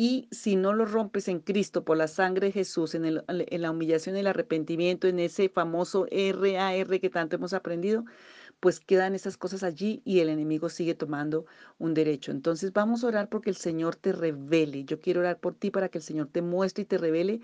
y 0.01 0.29
si 0.31 0.55
no 0.55 0.71
lo 0.71 0.85
rompes 0.85 1.27
en 1.27 1.41
Cristo 1.41 1.83
por 1.83 1.97
la 1.97 2.07
sangre 2.07 2.47
de 2.47 2.53
Jesús, 2.53 2.95
en, 2.95 3.03
el, 3.03 3.25
en 3.27 3.62
la 3.62 3.69
humillación 3.69 4.15
y 4.15 4.19
el 4.19 4.27
arrepentimiento, 4.27 5.09
en 5.09 5.19
ese 5.19 5.49
famoso 5.49 6.05
RAR 6.09 7.01
que 7.01 7.09
tanto 7.09 7.35
hemos 7.35 7.51
aprendido, 7.51 8.05
pues 8.60 8.80
quedan 8.80 9.15
esas 9.15 9.38
cosas 9.38 9.63
allí 9.63 10.02
y 10.06 10.19
el 10.19 10.30
enemigo 10.30 10.69
sigue 10.69 10.95
tomando 10.95 11.45
un 11.78 11.93
derecho. 11.93 12.32
Entonces 12.32 12.74
vamos 12.74 13.04
a 13.04 13.08
orar 13.08 13.30
porque 13.30 13.50
el 13.50 13.56
Señor 13.56 13.95
te 13.95 14.12
revele. 14.12 14.84
Yo 14.86 15.00
quiero 15.00 15.22
orar 15.22 15.39
por 15.39 15.56
ti 15.56 15.72
para 15.72 15.89
que 15.89 16.00
el 16.00 16.04
Señor 16.04 16.28
te 16.28 16.41
muestre 16.41 16.84
y 16.84 16.86
te 16.86 16.98
revele 16.98 17.41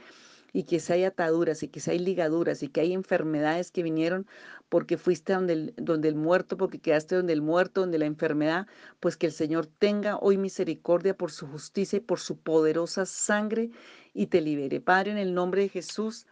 y 0.56 0.64
que 0.64 0.80
si 0.80 0.94
hay 0.94 1.04
ataduras 1.04 1.64
y 1.64 1.68
que 1.68 1.82
si 1.82 1.92
hay 1.92 2.00
ligaduras 2.00 2.64
y 2.64 2.70
que 2.70 2.80
hay 2.80 2.94
enfermedades 2.94 3.72
que 3.72 3.84
vinieron 3.84 4.26
porque 4.70 4.98
fuiste 4.98 5.34
donde 5.34 5.54
el, 5.54 5.74
donde 5.78 6.08
el 6.08 6.16
muerto, 6.16 6.56
porque 6.58 6.80
quedaste 6.80 7.16
donde 7.16 7.34
el 7.34 7.42
muerto, 7.42 7.82
donde 7.82 8.00
la 8.00 8.06
enfermedad, 8.06 8.68
pues 9.02 9.18
que 9.18 9.26
el 9.28 9.34
Señor 9.34 9.68
tenga 9.68 10.18
hoy 10.18 10.38
misericordia 10.38 11.16
por 11.18 11.32
su 11.32 11.46
justicia 11.48 11.98
y 11.98 12.00
por 12.00 12.20
su 12.20 12.38
poderosa 12.38 13.06
sangre 13.06 13.70
y 14.14 14.28
te 14.28 14.40
libere. 14.42 14.80
Padre, 14.80 15.12
en 15.12 15.18
el 15.18 15.34
nombre 15.34 15.64
de 15.64 15.70
Jesús. 15.70 16.26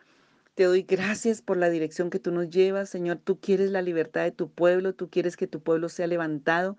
Te 0.55 0.65
doy 0.65 0.83
gracias 0.83 1.41
por 1.41 1.57
la 1.57 1.69
dirección 1.71 2.11
que 2.11 2.19
tú 2.19 2.31
nos 2.31 2.47
llevas, 2.47 2.87
Señor. 2.87 3.17
Tú 3.17 3.39
quieres 3.39 3.71
la 3.71 3.81
libertad 3.81 4.21
de 4.21 4.31
tu 4.31 4.51
pueblo, 4.51 4.93
tú 4.93 5.09
quieres 5.09 5.35
que 5.35 5.47
tu 5.47 5.63
pueblo 5.63 5.89
sea 5.89 6.05
levantado, 6.05 6.77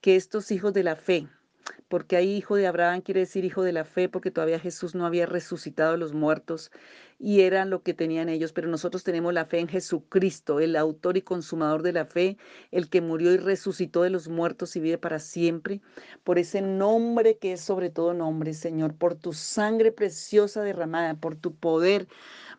que 0.00 0.16
estos 0.16 0.50
hijos 0.50 0.72
de 0.72 0.84
la 0.84 0.96
fe, 0.96 1.28
porque 1.88 2.16
ahí 2.16 2.32
hijo 2.32 2.56
de 2.56 2.66
Abraham 2.66 3.02
quiere 3.02 3.20
decir 3.20 3.44
hijo 3.44 3.62
de 3.62 3.72
la 3.72 3.84
fe, 3.84 4.08
porque 4.08 4.30
todavía 4.30 4.58
Jesús 4.58 4.94
no 4.94 5.04
había 5.04 5.26
resucitado 5.26 5.94
a 5.94 5.96
los 5.98 6.14
muertos 6.14 6.70
y 7.18 7.42
era 7.42 7.66
lo 7.66 7.82
que 7.82 7.92
tenían 7.92 8.30
ellos, 8.30 8.52
pero 8.54 8.68
nosotros 8.68 9.04
tenemos 9.04 9.34
la 9.34 9.44
fe 9.44 9.58
en 9.58 9.68
Jesucristo, 9.68 10.58
el 10.58 10.74
autor 10.74 11.18
y 11.18 11.22
consumador 11.22 11.82
de 11.82 11.92
la 11.92 12.06
fe, 12.06 12.38
el 12.70 12.88
que 12.88 13.02
murió 13.02 13.34
y 13.34 13.36
resucitó 13.36 14.02
de 14.02 14.08
los 14.10 14.28
muertos 14.28 14.74
y 14.76 14.80
vive 14.80 14.96
para 14.96 15.18
siempre, 15.18 15.82
por 16.24 16.38
ese 16.38 16.62
nombre 16.62 17.36
que 17.36 17.52
es 17.52 17.60
sobre 17.60 17.90
todo 17.90 18.14
nombre, 18.14 18.54
Señor, 18.54 18.94
por 18.94 19.14
tu 19.14 19.34
sangre 19.34 19.92
preciosa 19.92 20.62
derramada, 20.62 21.14
por 21.14 21.36
tu 21.36 21.54
poder 21.54 22.08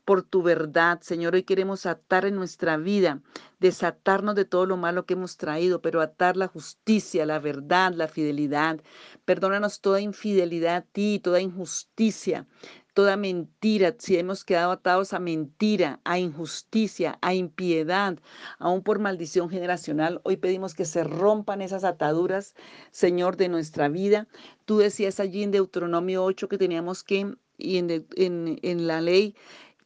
por 0.05 0.23
tu 0.23 0.41
verdad. 0.41 0.99
Señor, 1.01 1.35
hoy 1.35 1.43
queremos 1.43 1.85
atar 1.85 2.25
en 2.25 2.35
nuestra 2.35 2.77
vida, 2.77 3.21
desatarnos 3.59 4.35
de 4.35 4.45
todo 4.45 4.65
lo 4.65 4.77
malo 4.77 5.05
que 5.05 5.13
hemos 5.13 5.37
traído, 5.37 5.81
pero 5.81 6.01
atar 6.01 6.37
la 6.37 6.47
justicia, 6.47 7.25
la 7.25 7.39
verdad, 7.39 7.93
la 7.93 8.07
fidelidad. 8.07 8.81
Perdónanos 9.25 9.81
toda 9.81 10.01
infidelidad 10.01 10.75
a 10.75 10.81
ti, 10.81 11.19
toda 11.19 11.41
injusticia 11.41 12.47
toda 12.93 13.15
mentira, 13.15 13.95
si 13.97 14.17
hemos 14.17 14.43
quedado 14.43 14.71
atados 14.71 15.13
a 15.13 15.19
mentira, 15.19 15.99
a 16.03 16.19
injusticia, 16.19 17.17
a 17.21 17.33
impiedad, 17.33 18.19
aún 18.59 18.83
por 18.83 18.99
maldición 18.99 19.49
generacional, 19.49 20.19
hoy 20.23 20.37
pedimos 20.37 20.75
que 20.75 20.85
se 20.85 21.03
rompan 21.03 21.61
esas 21.61 21.83
ataduras, 21.83 22.53
Señor, 22.91 23.37
de 23.37 23.49
nuestra 23.49 23.87
vida. 23.87 24.27
Tú 24.65 24.79
decías 24.79 25.19
allí 25.19 25.43
en 25.43 25.51
Deuteronomio 25.51 26.23
8 26.23 26.49
que 26.49 26.57
teníamos 26.57 27.03
que, 27.03 27.35
y 27.57 27.77
en, 27.77 28.05
en, 28.15 28.59
en 28.61 28.87
la 28.87 29.01
ley, 29.01 29.35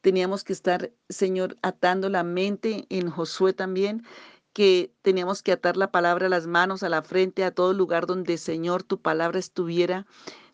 teníamos 0.06 0.44
que 0.44 0.54
estar, 0.54 0.92
Señor, 1.10 1.58
atando 1.64 2.10
la 2.10 2.24
mente 2.24 2.86
en 2.90 3.10
Josué 3.10 3.54
también, 3.54 4.04
que 4.54 4.94
teníamos 5.02 5.42
que 5.42 5.52
atar 5.52 5.78
la 5.78 5.90
palabra 5.90 6.28
a 6.28 6.30
las 6.30 6.46
manos, 6.46 6.84
a 6.84 6.90
la 6.90 7.02
frente, 7.02 7.44
a 7.44 7.50
todo 7.50 7.74
lugar 7.74 8.06
donde, 8.06 8.38
Señor, 8.38 8.84
tu 8.84 9.02
palabra 9.02 9.40
estuviera 9.40 10.06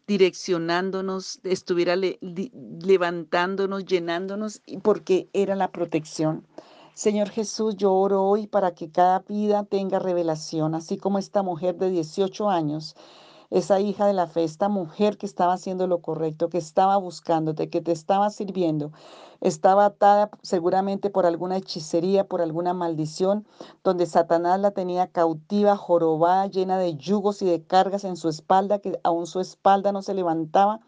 direccionándonos, 0.08 1.42
estuviera 1.44 1.98
levantándonos, 1.98 3.84
llenándonos, 3.84 4.62
porque 4.84 5.28
era 5.34 5.56
la 5.56 5.70
protección. 5.70 6.48
Señor 6.94 7.30
Jesús, 7.30 7.76
yo 7.76 7.92
oro 7.92 8.24
hoy 8.24 8.48
para 8.48 8.74
que 8.74 8.90
cada 8.90 9.20
vida 9.20 9.66
tenga 9.66 10.00
revelación, 10.00 10.76
así 10.76 10.96
como 10.96 11.20
esta 11.20 11.44
mujer 11.44 11.76
de 11.76 11.90
18 11.90 12.50
años 12.50 12.96
esa 13.52 13.80
hija 13.82 14.08
de 14.08 14.14
la 14.14 14.28
fe, 14.28 14.44
esta 14.44 14.70
mujer 14.70 15.18
que 15.18 15.26
estaba 15.26 15.54
haciendo 15.54 15.86
lo 15.86 16.02
correcto, 16.02 16.50
que 16.50 16.58
estaba 16.58 16.98
buscándote, 16.98 17.70
que 17.70 17.82
te 17.82 17.92
estaba 17.92 18.30
sirviendo, 18.30 18.92
estaba 19.42 19.86
atada 19.86 20.32
seguramente 20.42 21.10
por 21.10 21.26
alguna 21.26 21.58
hechicería, 21.58 22.24
por 22.24 22.42
alguna 22.42 22.74
maldición, 22.74 23.46
donde 23.84 24.06
Satanás 24.06 24.60
la 24.62 24.72
tenía 24.72 25.08
cautiva, 25.08 25.76
jorobada, 25.76 26.48
llena 26.48 26.78
de 26.78 26.96
yugos 26.96 27.42
y 27.42 27.46
de 27.46 27.62
cargas 27.64 28.06
en 28.06 28.16
su 28.16 28.30
espalda, 28.30 28.80
que 28.80 29.00
aún 29.04 29.28
su 29.28 29.42
espalda 29.42 29.92
no 29.92 30.02
se 30.02 30.14
levantaba. 30.14 30.80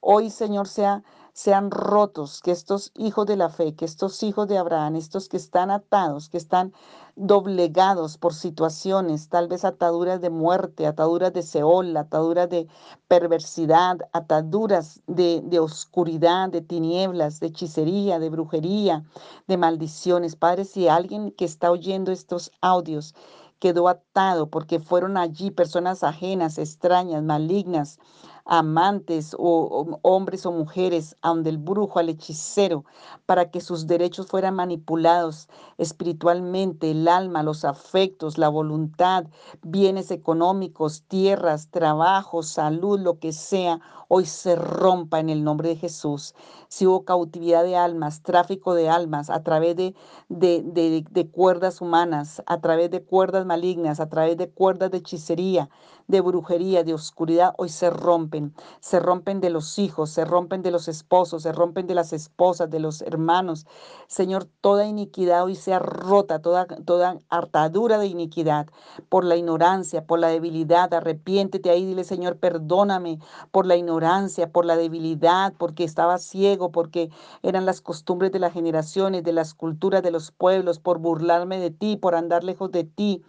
Hoy, 0.00 0.30
Señor, 0.30 0.68
sea 0.68 1.02
sean 1.34 1.70
rotos, 1.70 2.42
que 2.42 2.50
estos 2.50 2.92
hijos 2.94 3.26
de 3.26 3.36
la 3.36 3.48
fe, 3.48 3.74
que 3.74 3.86
estos 3.86 4.22
hijos 4.22 4.48
de 4.48 4.58
Abraham, 4.58 4.96
estos 4.96 5.28
que 5.28 5.38
están 5.38 5.70
atados, 5.70 6.28
que 6.28 6.36
están 6.36 6.74
doblegados 7.16 8.18
por 8.18 8.34
situaciones, 8.34 9.28
tal 9.28 9.48
vez 9.48 9.64
ataduras 9.64 10.20
de 10.20 10.28
muerte, 10.28 10.86
ataduras 10.86 11.32
de 11.32 11.42
Seol, 11.42 11.96
ataduras 11.96 12.50
de 12.50 12.68
perversidad, 13.08 13.98
ataduras 14.12 15.00
de, 15.06 15.58
oscuridad, 15.58 16.50
de 16.50 16.60
tinieblas, 16.60 17.40
de 17.40 17.46
hechicería, 17.48 18.18
de 18.18 18.28
brujería, 18.28 19.04
de 19.46 19.56
maldiciones. 19.56 20.36
Padre, 20.36 20.66
si 20.66 20.88
alguien 20.88 21.32
que 21.32 21.46
está 21.46 21.70
oyendo 21.70 22.12
estos 22.12 22.52
audios 22.60 23.14
quedó 23.58 23.88
atado 23.88 24.50
porque 24.50 24.80
fueron 24.80 25.16
allí 25.16 25.50
personas 25.50 26.02
ajenas, 26.02 26.58
extrañas, 26.58 27.22
malignas, 27.22 27.98
amantes 28.44 29.34
o, 29.38 29.98
hombres 30.02 30.46
o 30.46 30.52
mujeres, 30.52 31.16
aun 31.22 31.42
del 31.42 31.58
brujo 31.58 31.98
al 31.98 32.08
hechicero, 32.08 32.84
para 33.26 33.50
que 33.50 33.60
sus 33.60 33.86
derechos 33.86 34.26
fueran 34.26 34.54
manipulados 34.54 35.48
espiritualmente, 35.78 36.90
el 36.90 37.08
alma, 37.08 37.42
los 37.42 37.64
afectos, 37.64 38.38
la 38.38 38.48
voluntad, 38.48 39.26
bienes 39.62 40.10
económicos, 40.10 41.02
tierras, 41.08 41.68
trabajo, 41.70 42.42
salud, 42.42 43.00
lo 43.00 43.18
que 43.18 43.32
sea, 43.32 43.80
hoy 44.08 44.26
se 44.26 44.56
rompa 44.56 45.20
en 45.20 45.30
el 45.30 45.44
nombre 45.44 45.70
de 45.70 45.76
Jesús. 45.76 46.34
Si 46.68 46.86
hubo 46.86 47.04
cautividad 47.04 47.64
de 47.64 47.76
almas, 47.76 48.22
tráfico 48.22 48.74
de 48.74 48.90
almas 48.90 49.30
a 49.30 49.42
través 49.42 49.76
de, 49.76 49.94
de, 50.28 50.62
de, 50.62 51.04
de 51.10 51.28
cuerdas 51.30 51.80
humanas, 51.80 52.42
a 52.46 52.60
través 52.60 52.90
de 52.90 53.02
cuerdas 53.02 53.46
malignas, 53.46 54.00
a 54.00 54.08
través 54.08 54.36
de 54.36 54.50
cuerdas 54.50 54.90
de 54.90 54.98
hechicería, 54.98 55.70
de 56.06 56.20
brujería, 56.20 56.84
de 56.84 56.94
oscuridad, 56.94 57.54
hoy 57.58 57.68
se 57.68 57.90
rompen. 57.90 58.54
Se 58.80 59.00
rompen 59.00 59.40
de 59.40 59.50
los 59.50 59.78
hijos, 59.78 60.10
se 60.10 60.24
rompen 60.24 60.62
de 60.62 60.70
los 60.70 60.88
esposos, 60.88 61.42
se 61.42 61.52
rompen 61.52 61.86
de 61.86 61.94
las 61.94 62.12
esposas, 62.12 62.70
de 62.70 62.80
los 62.80 63.02
hermanos. 63.02 63.66
Señor, 64.06 64.46
toda 64.60 64.86
iniquidad 64.86 65.44
hoy 65.44 65.54
sea 65.54 65.78
rota, 65.78 66.40
toda, 66.40 66.66
toda 66.66 67.18
hartadura 67.28 67.98
de 67.98 68.06
iniquidad 68.06 68.66
por 69.08 69.24
la 69.24 69.36
ignorancia, 69.36 70.04
por 70.06 70.18
la 70.18 70.28
debilidad. 70.28 70.92
Arrepiéntete 70.92 71.70
ahí, 71.70 71.84
dile, 71.84 72.04
Señor, 72.04 72.36
perdóname 72.38 73.18
por 73.50 73.66
la 73.66 73.76
ignorancia, 73.76 74.50
por 74.50 74.64
la 74.64 74.76
debilidad, 74.76 75.54
porque 75.58 75.84
estaba 75.84 76.18
ciego, 76.18 76.72
porque 76.72 77.10
eran 77.42 77.66
las 77.66 77.80
costumbres 77.80 78.32
de 78.32 78.38
las 78.38 78.52
generaciones, 78.52 79.24
de 79.24 79.32
las 79.32 79.54
culturas 79.54 80.02
de 80.02 80.10
los 80.10 80.30
pueblos, 80.30 80.78
por 80.78 80.98
burlarme 80.98 81.58
de 81.58 81.70
ti, 81.70 81.96
por 81.96 82.14
andar 82.14 82.44
lejos 82.44 82.70
de 82.70 82.84
ti. 82.84 83.22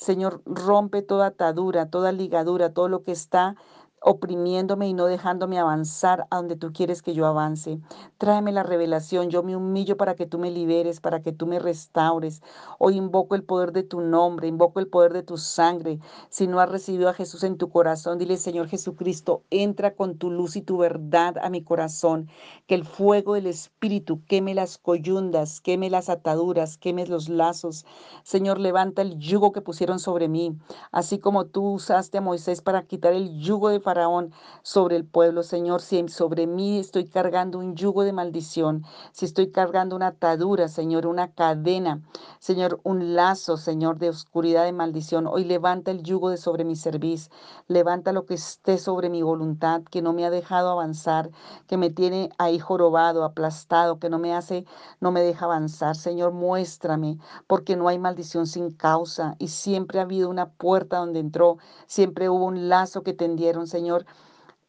Señor, 0.00 0.40
rompe 0.46 1.02
toda 1.02 1.26
atadura, 1.26 1.90
toda 1.90 2.10
ligadura, 2.10 2.72
todo 2.72 2.88
lo 2.88 3.02
que 3.02 3.12
está 3.12 3.56
oprimiéndome 4.00 4.88
y 4.88 4.94
no 4.94 5.06
dejándome 5.06 5.58
avanzar 5.58 6.26
a 6.30 6.36
donde 6.36 6.56
tú 6.56 6.72
quieres 6.72 7.02
que 7.02 7.12
yo 7.12 7.26
avance. 7.26 7.80
Tráeme 8.18 8.52
la 8.52 8.62
revelación, 8.62 9.30
yo 9.30 9.42
me 9.42 9.56
humillo 9.56 9.96
para 9.96 10.14
que 10.14 10.26
tú 10.26 10.38
me 10.38 10.50
liberes, 10.50 11.00
para 11.00 11.20
que 11.20 11.32
tú 11.32 11.46
me 11.46 11.58
restaures. 11.58 12.42
Hoy 12.78 12.96
invoco 12.96 13.34
el 13.34 13.44
poder 13.44 13.72
de 13.72 13.82
tu 13.82 14.00
nombre, 14.00 14.48
invoco 14.48 14.80
el 14.80 14.88
poder 14.88 15.12
de 15.12 15.22
tu 15.22 15.36
sangre. 15.36 16.00
Si 16.30 16.46
no 16.46 16.60
has 16.60 16.70
recibido 16.70 17.08
a 17.08 17.14
Jesús 17.14 17.44
en 17.44 17.58
tu 17.58 17.68
corazón, 17.68 18.18
dile, 18.18 18.36
Señor 18.38 18.68
Jesucristo, 18.68 19.42
entra 19.50 19.94
con 19.94 20.16
tu 20.16 20.30
luz 20.30 20.56
y 20.56 20.62
tu 20.62 20.78
verdad 20.78 21.36
a 21.42 21.50
mi 21.50 21.62
corazón. 21.62 22.28
Que 22.66 22.74
el 22.74 22.84
fuego 22.84 23.34
del 23.34 23.46
Espíritu 23.46 24.24
queme 24.26 24.54
las 24.54 24.78
coyundas, 24.78 25.60
queme 25.60 25.90
las 25.90 26.08
ataduras, 26.08 26.78
queme 26.78 27.06
los 27.06 27.28
lazos. 27.28 27.84
Señor, 28.22 28.58
levanta 28.58 29.02
el 29.02 29.18
yugo 29.18 29.52
que 29.52 29.60
pusieron 29.60 29.98
sobre 29.98 30.28
mí, 30.28 30.56
así 30.90 31.18
como 31.18 31.46
tú 31.46 31.72
usaste 31.72 32.18
a 32.18 32.22
Moisés 32.22 32.62
para 32.62 32.86
quitar 32.86 33.12
el 33.12 33.38
yugo 33.38 33.68
de 33.68 33.80
Faraón 33.90 34.32
sobre 34.62 34.94
el 34.94 35.04
pueblo, 35.04 35.42
Señor, 35.42 35.80
si 35.82 36.06
sobre 36.08 36.46
mí 36.46 36.78
estoy 36.78 37.08
cargando 37.08 37.58
un 37.58 37.74
yugo 37.74 38.04
de 38.04 38.12
maldición, 38.12 38.84
si 39.10 39.24
estoy 39.24 39.50
cargando 39.50 39.96
una 39.96 40.08
atadura, 40.08 40.68
Señor, 40.68 41.06
una 41.06 41.32
cadena, 41.32 42.00
Señor, 42.38 42.78
un 42.84 43.16
lazo, 43.16 43.56
Señor, 43.56 43.98
de 43.98 44.10
oscuridad, 44.10 44.64
de 44.64 44.72
maldición, 44.72 45.26
hoy 45.26 45.42
levanta 45.42 45.90
el 45.90 46.04
yugo 46.04 46.30
de 46.30 46.36
sobre 46.36 46.64
mi 46.64 46.76
cerviz, 46.76 47.30
levanta 47.66 48.12
lo 48.12 48.26
que 48.26 48.34
esté 48.34 48.78
sobre 48.78 49.10
mi 49.10 49.22
voluntad, 49.22 49.82
que 49.90 50.02
no 50.02 50.12
me 50.12 50.24
ha 50.24 50.30
dejado 50.30 50.70
avanzar, 50.70 51.30
que 51.66 51.76
me 51.76 51.90
tiene 51.90 52.30
ahí 52.38 52.60
jorobado, 52.60 53.24
aplastado, 53.24 53.98
que 53.98 54.08
no 54.08 54.20
me 54.20 54.34
hace, 54.36 54.66
no 55.00 55.10
me 55.10 55.22
deja 55.22 55.46
avanzar. 55.46 55.96
Señor, 55.96 56.30
muéstrame, 56.30 57.18
porque 57.48 57.74
no 57.74 57.88
hay 57.88 57.98
maldición 57.98 58.46
sin 58.46 58.70
causa 58.70 59.34
y 59.40 59.48
siempre 59.48 59.98
ha 59.98 60.02
habido 60.02 60.30
una 60.30 60.50
puerta 60.50 60.98
donde 60.98 61.18
entró, 61.18 61.58
siempre 61.88 62.28
hubo 62.28 62.44
un 62.44 62.68
lazo 62.68 63.02
que 63.02 63.14
tendieron, 63.14 63.66
Señor. 63.66 63.79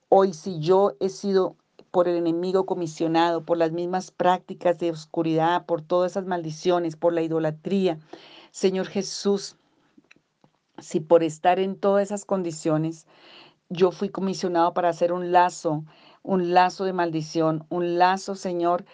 Hoy 0.10 0.34
si 0.34 0.60
yo 0.60 0.94
he 1.00 1.10
sido 1.10 1.56
por 1.92 2.08
el 2.08 2.16
enemigo 2.16 2.66
comisionado, 2.66 3.44
por 3.46 3.58
las 3.58 3.72
mismas 3.72 4.12
prácticas 4.12 4.80
de 4.80 4.92
oscuridad, 4.92 5.66
por 5.66 5.82
todas 5.82 6.12
esas 6.12 6.26
maldiciones, 6.26 6.96
por 6.96 7.14
la 7.14 7.22
idolatría, 7.22 8.00
Señor 8.52 8.88
Jesús, 8.88 9.58
si 10.80 11.00
por 11.00 11.24
estar 11.24 11.60
en 11.60 11.76
todas 11.76 12.04
esas 12.04 12.26
condiciones, 12.26 13.06
yo 13.70 13.92
fui 13.92 14.10
comisionado 14.10 14.74
para 14.74 14.90
hacer 14.90 15.14
un 15.14 15.32
lazo, 15.32 15.84
un 16.24 16.54
lazo 16.54 16.86
de 16.86 16.94
maldición, 16.94 17.66
un 17.70 17.98
lazo, 17.98 18.36
Señor, 18.36 18.86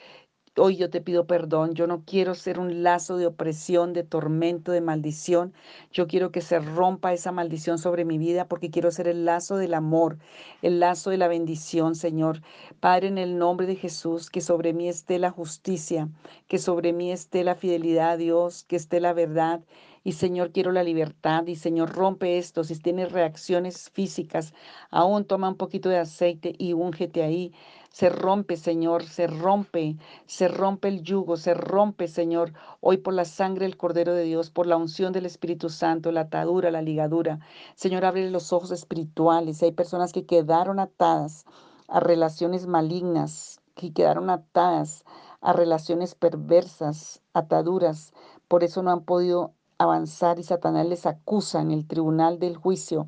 Hoy 0.59 0.75
yo 0.75 0.89
te 0.89 1.01
pido 1.01 1.27
perdón, 1.27 1.75
yo 1.75 1.85
no 1.85 2.03
quiero 2.03 2.33
ser 2.33 2.57
un 2.59 2.81
lazo 2.81 3.17
de 3.17 3.27
opresión, 3.27 3.93
de 3.93 4.03
tormento, 4.03 4.71
de 4.71 4.81
maldición. 4.81 5.53
Yo 5.91 6.07
quiero 6.07 6.31
que 6.31 6.41
se 6.41 6.57
rompa 6.59 7.13
esa 7.13 7.31
maldición 7.31 7.77
sobre 7.77 8.05
mi 8.05 8.17
vida 8.17 8.47
porque 8.47 8.71
quiero 8.71 8.89
ser 8.89 9.07
el 9.07 9.23
lazo 9.23 9.57
del 9.57 9.75
amor, 9.75 10.17
el 10.63 10.79
lazo 10.79 11.11
de 11.11 11.17
la 11.17 11.27
bendición, 11.27 11.93
Señor. 11.93 12.41
Padre, 12.79 13.07
en 13.09 13.19
el 13.19 13.37
nombre 13.37 13.67
de 13.67 13.75
Jesús, 13.75 14.31
que 14.31 14.41
sobre 14.41 14.73
mí 14.73 14.89
esté 14.89 15.19
la 15.19 15.29
justicia, 15.29 16.09
que 16.47 16.57
sobre 16.57 16.91
mí 16.91 17.11
esté 17.11 17.43
la 17.43 17.53
fidelidad 17.53 18.11
a 18.11 18.17
Dios, 18.17 18.63
que 18.63 18.77
esté 18.77 18.99
la 18.99 19.13
verdad. 19.13 19.63
Y 20.03 20.13
Señor, 20.13 20.51
quiero 20.53 20.71
la 20.71 20.83
libertad. 20.83 21.45
Y 21.47 21.55
Señor, 21.57 21.91
rompe 21.93 22.37
esto. 22.37 22.63
Si 22.63 22.79
tienes 22.79 23.11
reacciones 23.11 23.89
físicas, 23.91 24.53
aún 24.89 25.25
toma 25.25 25.49
un 25.49 25.57
poquito 25.57 25.89
de 25.89 25.97
aceite 25.97 26.55
y 26.57 26.73
úngete 26.73 27.23
ahí. 27.23 27.53
Se 27.89 28.09
rompe, 28.09 28.57
Señor, 28.57 29.03
se 29.03 29.27
rompe, 29.27 29.97
se 30.25 30.47
rompe 30.47 30.88
el 30.88 31.01
yugo, 31.01 31.38
se 31.38 31.53
rompe, 31.53 32.07
Señor, 32.07 32.53
hoy 32.79 32.97
por 32.97 33.13
la 33.13 33.25
sangre 33.25 33.65
del 33.65 33.77
Cordero 33.77 34.13
de 34.13 34.23
Dios, 34.23 34.51
por 34.51 34.67
la 34.67 34.77
unción 34.77 35.13
del 35.13 35.25
Espíritu 35.25 35.69
Santo, 35.69 36.11
la 36.11 36.21
atadura, 36.21 36.69
la 36.71 36.81
ligadura. 36.81 37.39
Señor, 37.75 38.05
abre 38.05 38.29
los 38.29 38.53
ojos 38.53 38.71
espirituales. 38.71 39.63
Hay 39.63 39.71
personas 39.71 40.13
que 40.13 40.25
quedaron 40.25 40.79
atadas 40.79 41.45
a 41.88 41.99
relaciones 41.99 42.67
malignas, 42.67 43.61
que 43.75 43.93
quedaron 43.93 44.29
atadas 44.29 45.05
a 45.41 45.53
relaciones 45.53 46.15
perversas, 46.15 47.21
ataduras. 47.33 48.13
Por 48.47 48.63
eso 48.63 48.83
no 48.83 48.91
han 48.91 49.03
podido 49.03 49.53
avanzar 49.77 50.39
y 50.39 50.43
Satanás 50.43 50.88
les 50.88 51.05
acusa 51.05 51.61
en 51.61 51.71
el 51.71 51.88
tribunal 51.88 52.39
del 52.39 52.57
juicio 52.57 53.07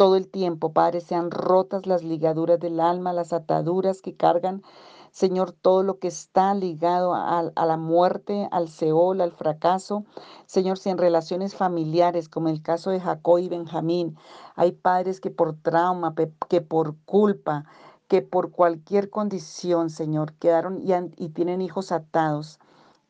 todo 0.00 0.16
el 0.16 0.30
tiempo, 0.30 0.72
Padre, 0.72 1.02
sean 1.02 1.30
rotas 1.30 1.84
las 1.84 2.02
ligaduras 2.02 2.58
del 2.58 2.80
alma, 2.80 3.12
las 3.12 3.34
ataduras 3.34 4.00
que 4.00 4.16
cargan, 4.16 4.62
Señor, 5.10 5.52
todo 5.52 5.82
lo 5.82 5.98
que 5.98 6.08
está 6.08 6.54
ligado 6.54 7.12
a, 7.12 7.52
la 7.54 7.76
muerte, 7.76 8.48
al 8.50 8.70
Seol, 8.70 9.20
al 9.20 9.32
fracaso. 9.32 10.06
Señor, 10.46 10.78
si 10.78 10.88
en 10.88 10.96
relaciones 10.96 11.54
familiares, 11.54 12.30
como 12.30 12.48
el 12.48 12.62
caso 12.62 12.88
de 12.88 13.00
Jacob 13.00 13.40
y 13.40 13.50
Benjamín, 13.50 14.16
hay 14.56 14.72
padres 14.72 15.20
que 15.20 15.30
por 15.30 15.60
trauma, 15.60 16.14
que 16.48 16.62
por 16.62 16.96
culpa, 17.04 17.66
que 18.08 18.22
por 18.22 18.52
cualquier 18.52 19.10
condición, 19.10 19.90
Señor, 19.90 20.32
quedaron 20.32 20.82
y 21.18 21.28
tienen 21.28 21.60
hijos 21.60 21.92
atados 21.92 22.58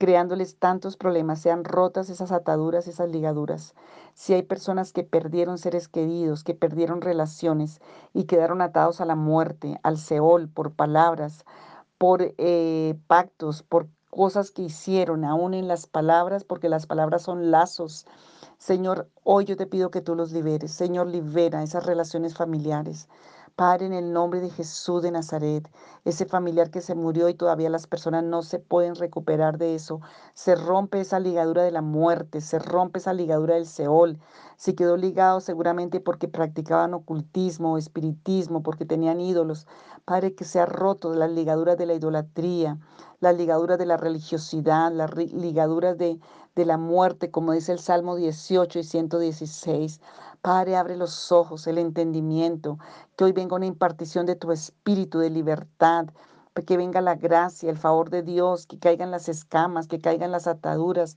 creándoles 0.00 0.56
tantos 0.56 0.96
problemas, 0.96 1.40
sean 1.40 1.62
rotas 1.62 2.08
esas 2.08 2.32
ataduras, 2.32 2.88
esas 2.88 3.10
ligaduras. 3.10 3.74
Si 4.14 4.32
hay 4.32 4.42
personas 4.42 4.94
que 4.94 5.04
perdieron 5.04 5.58
seres 5.58 5.88
queridos, 5.88 6.42
que 6.42 6.54
perdieron 6.54 7.02
relaciones 7.02 7.82
y 8.14 8.24
quedaron 8.24 8.62
atados 8.62 9.02
a 9.02 9.04
la 9.04 9.14
muerte, 9.14 9.78
al 9.82 9.98
Seol, 9.98 10.48
por 10.48 10.72
palabras, 10.72 11.44
por 11.98 12.32
eh, 12.38 12.98
pactos, 13.08 13.62
por 13.62 13.88
cosas 14.08 14.50
que 14.50 14.62
hicieron, 14.62 15.26
aún 15.26 15.52
en 15.52 15.68
las 15.68 15.86
palabras, 15.86 16.44
porque 16.44 16.70
las 16.70 16.86
palabras 16.86 17.20
son 17.20 17.50
lazos. 17.50 18.06
Señor, 18.56 19.06
hoy 19.22 19.44
yo 19.44 19.54
te 19.58 19.66
pido 19.66 19.90
que 19.90 20.00
tú 20.00 20.14
los 20.14 20.32
liberes. 20.32 20.70
Señor, 20.70 21.08
libera 21.08 21.62
esas 21.62 21.84
relaciones 21.84 22.34
familiares. 22.34 23.06
Padre, 23.60 23.84
en 23.84 23.92
el 23.92 24.14
nombre 24.14 24.40
de 24.40 24.48
Jesús 24.48 25.02
de 25.02 25.10
Nazaret, 25.10 25.70
ese 26.06 26.24
familiar 26.24 26.70
que 26.70 26.80
se 26.80 26.94
murió 26.94 27.28
y 27.28 27.34
todavía 27.34 27.68
las 27.68 27.86
personas 27.86 28.24
no 28.24 28.40
se 28.40 28.58
pueden 28.58 28.94
recuperar 28.94 29.58
de 29.58 29.74
eso, 29.74 30.00
se 30.32 30.54
rompe 30.54 30.98
esa 30.98 31.20
ligadura 31.20 31.62
de 31.62 31.70
la 31.70 31.82
muerte, 31.82 32.40
se 32.40 32.58
rompe 32.58 33.00
esa 33.00 33.12
ligadura 33.12 33.56
del 33.56 33.66
Seol. 33.66 34.18
Si 34.56 34.72
quedó 34.72 34.96
ligado 34.96 35.42
seguramente 35.42 36.00
porque 36.00 36.26
practicaban 36.26 36.94
ocultismo, 36.94 37.76
espiritismo, 37.76 38.62
porque 38.62 38.86
tenían 38.86 39.20
ídolos. 39.20 39.66
Padre, 40.06 40.34
que 40.34 40.46
sea 40.46 40.64
roto 40.64 41.12
las 41.12 41.30
ligaduras 41.30 41.76
de 41.76 41.84
la 41.84 41.92
idolatría, 41.92 42.78
las 43.20 43.36
ligaduras 43.36 43.78
de 43.78 43.86
la 43.86 43.96
religiosidad, 43.96 44.92
las 44.92 45.14
ligaduras 45.14 45.96
de, 45.98 46.18
de 46.54 46.64
la 46.64 46.76
muerte, 46.78 47.30
como 47.30 47.52
dice 47.52 47.72
el 47.72 47.78
Salmo 47.78 48.16
18 48.16 48.78
y 48.78 48.84
116. 48.84 50.00
Padre, 50.42 50.76
abre 50.76 50.96
los 50.96 51.30
ojos, 51.32 51.66
el 51.66 51.78
entendimiento, 51.78 52.78
que 53.16 53.24
hoy 53.24 53.32
venga 53.32 53.56
una 53.56 53.66
impartición 53.66 54.26
de 54.26 54.36
tu 54.36 54.52
espíritu 54.52 55.18
de 55.18 55.30
libertad, 55.30 56.06
que 56.66 56.76
venga 56.76 57.00
la 57.00 57.14
gracia, 57.14 57.70
el 57.70 57.78
favor 57.78 58.10
de 58.10 58.22
Dios, 58.22 58.66
que 58.66 58.78
caigan 58.78 59.10
las 59.10 59.28
escamas, 59.28 59.86
que 59.86 60.00
caigan 60.00 60.30
las 60.32 60.46
ataduras, 60.46 61.16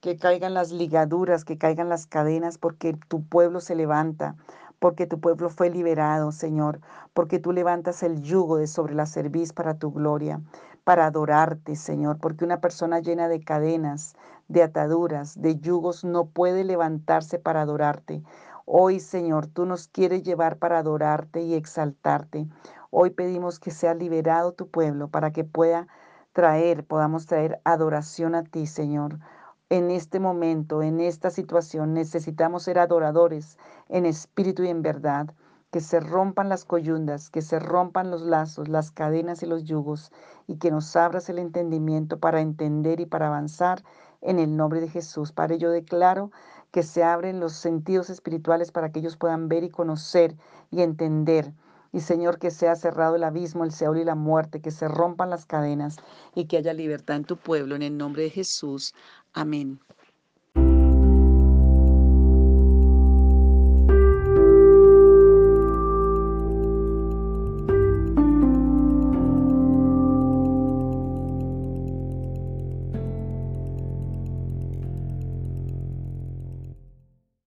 que 0.00 0.16
caigan 0.16 0.54
las 0.54 0.70
ligaduras, 0.72 1.44
que 1.44 1.58
caigan 1.58 1.88
las 1.88 2.06
cadenas, 2.06 2.58
porque 2.58 2.94
tu 3.08 3.24
pueblo 3.24 3.60
se 3.60 3.74
levanta, 3.74 4.36
porque 4.78 5.06
tu 5.06 5.20
pueblo 5.20 5.50
fue 5.50 5.70
liberado, 5.70 6.30
Señor, 6.32 6.80
porque 7.14 7.38
tú 7.38 7.52
levantas 7.52 8.02
el 8.02 8.22
yugo 8.22 8.56
de 8.58 8.66
sobre 8.66 8.94
la 8.94 9.06
cerviz 9.06 9.52
para 9.52 9.78
tu 9.78 9.92
gloria, 9.92 10.40
para 10.88 11.04
adorarte, 11.04 11.76
Señor, 11.76 12.16
porque 12.16 12.46
una 12.46 12.62
persona 12.62 13.00
llena 13.00 13.28
de 13.28 13.44
cadenas, 13.44 14.16
de 14.48 14.62
ataduras, 14.62 15.38
de 15.38 15.58
yugos, 15.60 16.02
no 16.02 16.30
puede 16.30 16.64
levantarse 16.64 17.38
para 17.38 17.60
adorarte. 17.60 18.22
Hoy, 18.64 18.98
Señor, 18.98 19.48
tú 19.48 19.66
nos 19.66 19.88
quieres 19.88 20.22
llevar 20.22 20.56
para 20.56 20.78
adorarte 20.78 21.42
y 21.42 21.52
exaltarte. 21.52 22.48
Hoy 22.88 23.10
pedimos 23.10 23.60
que 23.60 23.70
sea 23.70 23.92
liberado 23.92 24.52
tu 24.52 24.70
pueblo 24.70 25.08
para 25.08 25.30
que 25.30 25.44
pueda 25.44 25.88
traer, 26.32 26.86
podamos 26.86 27.26
traer 27.26 27.60
adoración 27.64 28.34
a 28.34 28.44
ti, 28.44 28.66
Señor. 28.66 29.18
En 29.68 29.90
este 29.90 30.20
momento, 30.20 30.82
en 30.82 31.00
esta 31.00 31.28
situación, 31.28 31.92
necesitamos 31.92 32.62
ser 32.62 32.78
adoradores 32.78 33.58
en 33.90 34.06
espíritu 34.06 34.62
y 34.62 34.68
en 34.68 34.80
verdad. 34.80 35.34
Que 35.70 35.80
se 35.80 36.00
rompan 36.00 36.48
las 36.48 36.64
coyundas, 36.64 37.30
que 37.30 37.42
se 37.42 37.58
rompan 37.58 38.10
los 38.10 38.22
lazos, 38.22 38.68
las 38.68 38.90
cadenas 38.90 39.42
y 39.42 39.46
los 39.46 39.64
yugos, 39.64 40.12
y 40.46 40.56
que 40.56 40.70
nos 40.70 40.96
abras 40.96 41.28
el 41.28 41.38
entendimiento 41.38 42.18
para 42.18 42.40
entender 42.40 43.00
y 43.00 43.06
para 43.06 43.28
avanzar 43.28 43.82
en 44.22 44.38
el 44.38 44.56
nombre 44.56 44.80
de 44.80 44.88
Jesús. 44.88 45.32
Padre, 45.32 45.58
yo 45.58 45.70
declaro 45.70 46.30
que 46.70 46.82
se 46.82 47.04
abren 47.04 47.40
los 47.40 47.52
sentidos 47.52 48.10
espirituales 48.10 48.72
para 48.72 48.90
que 48.92 49.00
ellos 49.00 49.16
puedan 49.16 49.48
ver 49.48 49.64
y 49.64 49.70
conocer 49.70 50.36
y 50.70 50.82
entender. 50.82 51.52
Y 51.92 52.00
Señor, 52.00 52.38
que 52.38 52.50
sea 52.50 52.76
cerrado 52.76 53.16
el 53.16 53.24
abismo, 53.24 53.64
el 53.64 53.72
Seol 53.72 53.98
y 53.98 54.04
la 54.04 54.14
muerte, 54.14 54.60
que 54.60 54.70
se 54.70 54.88
rompan 54.88 55.30
las 55.30 55.46
cadenas 55.46 55.96
y 56.34 56.46
que 56.46 56.58
haya 56.58 56.74
libertad 56.74 57.16
en 57.16 57.24
tu 57.24 57.36
pueblo, 57.36 57.76
en 57.76 57.82
el 57.82 57.96
nombre 57.96 58.24
de 58.24 58.30
Jesús. 58.30 58.94
Amén. 59.32 59.80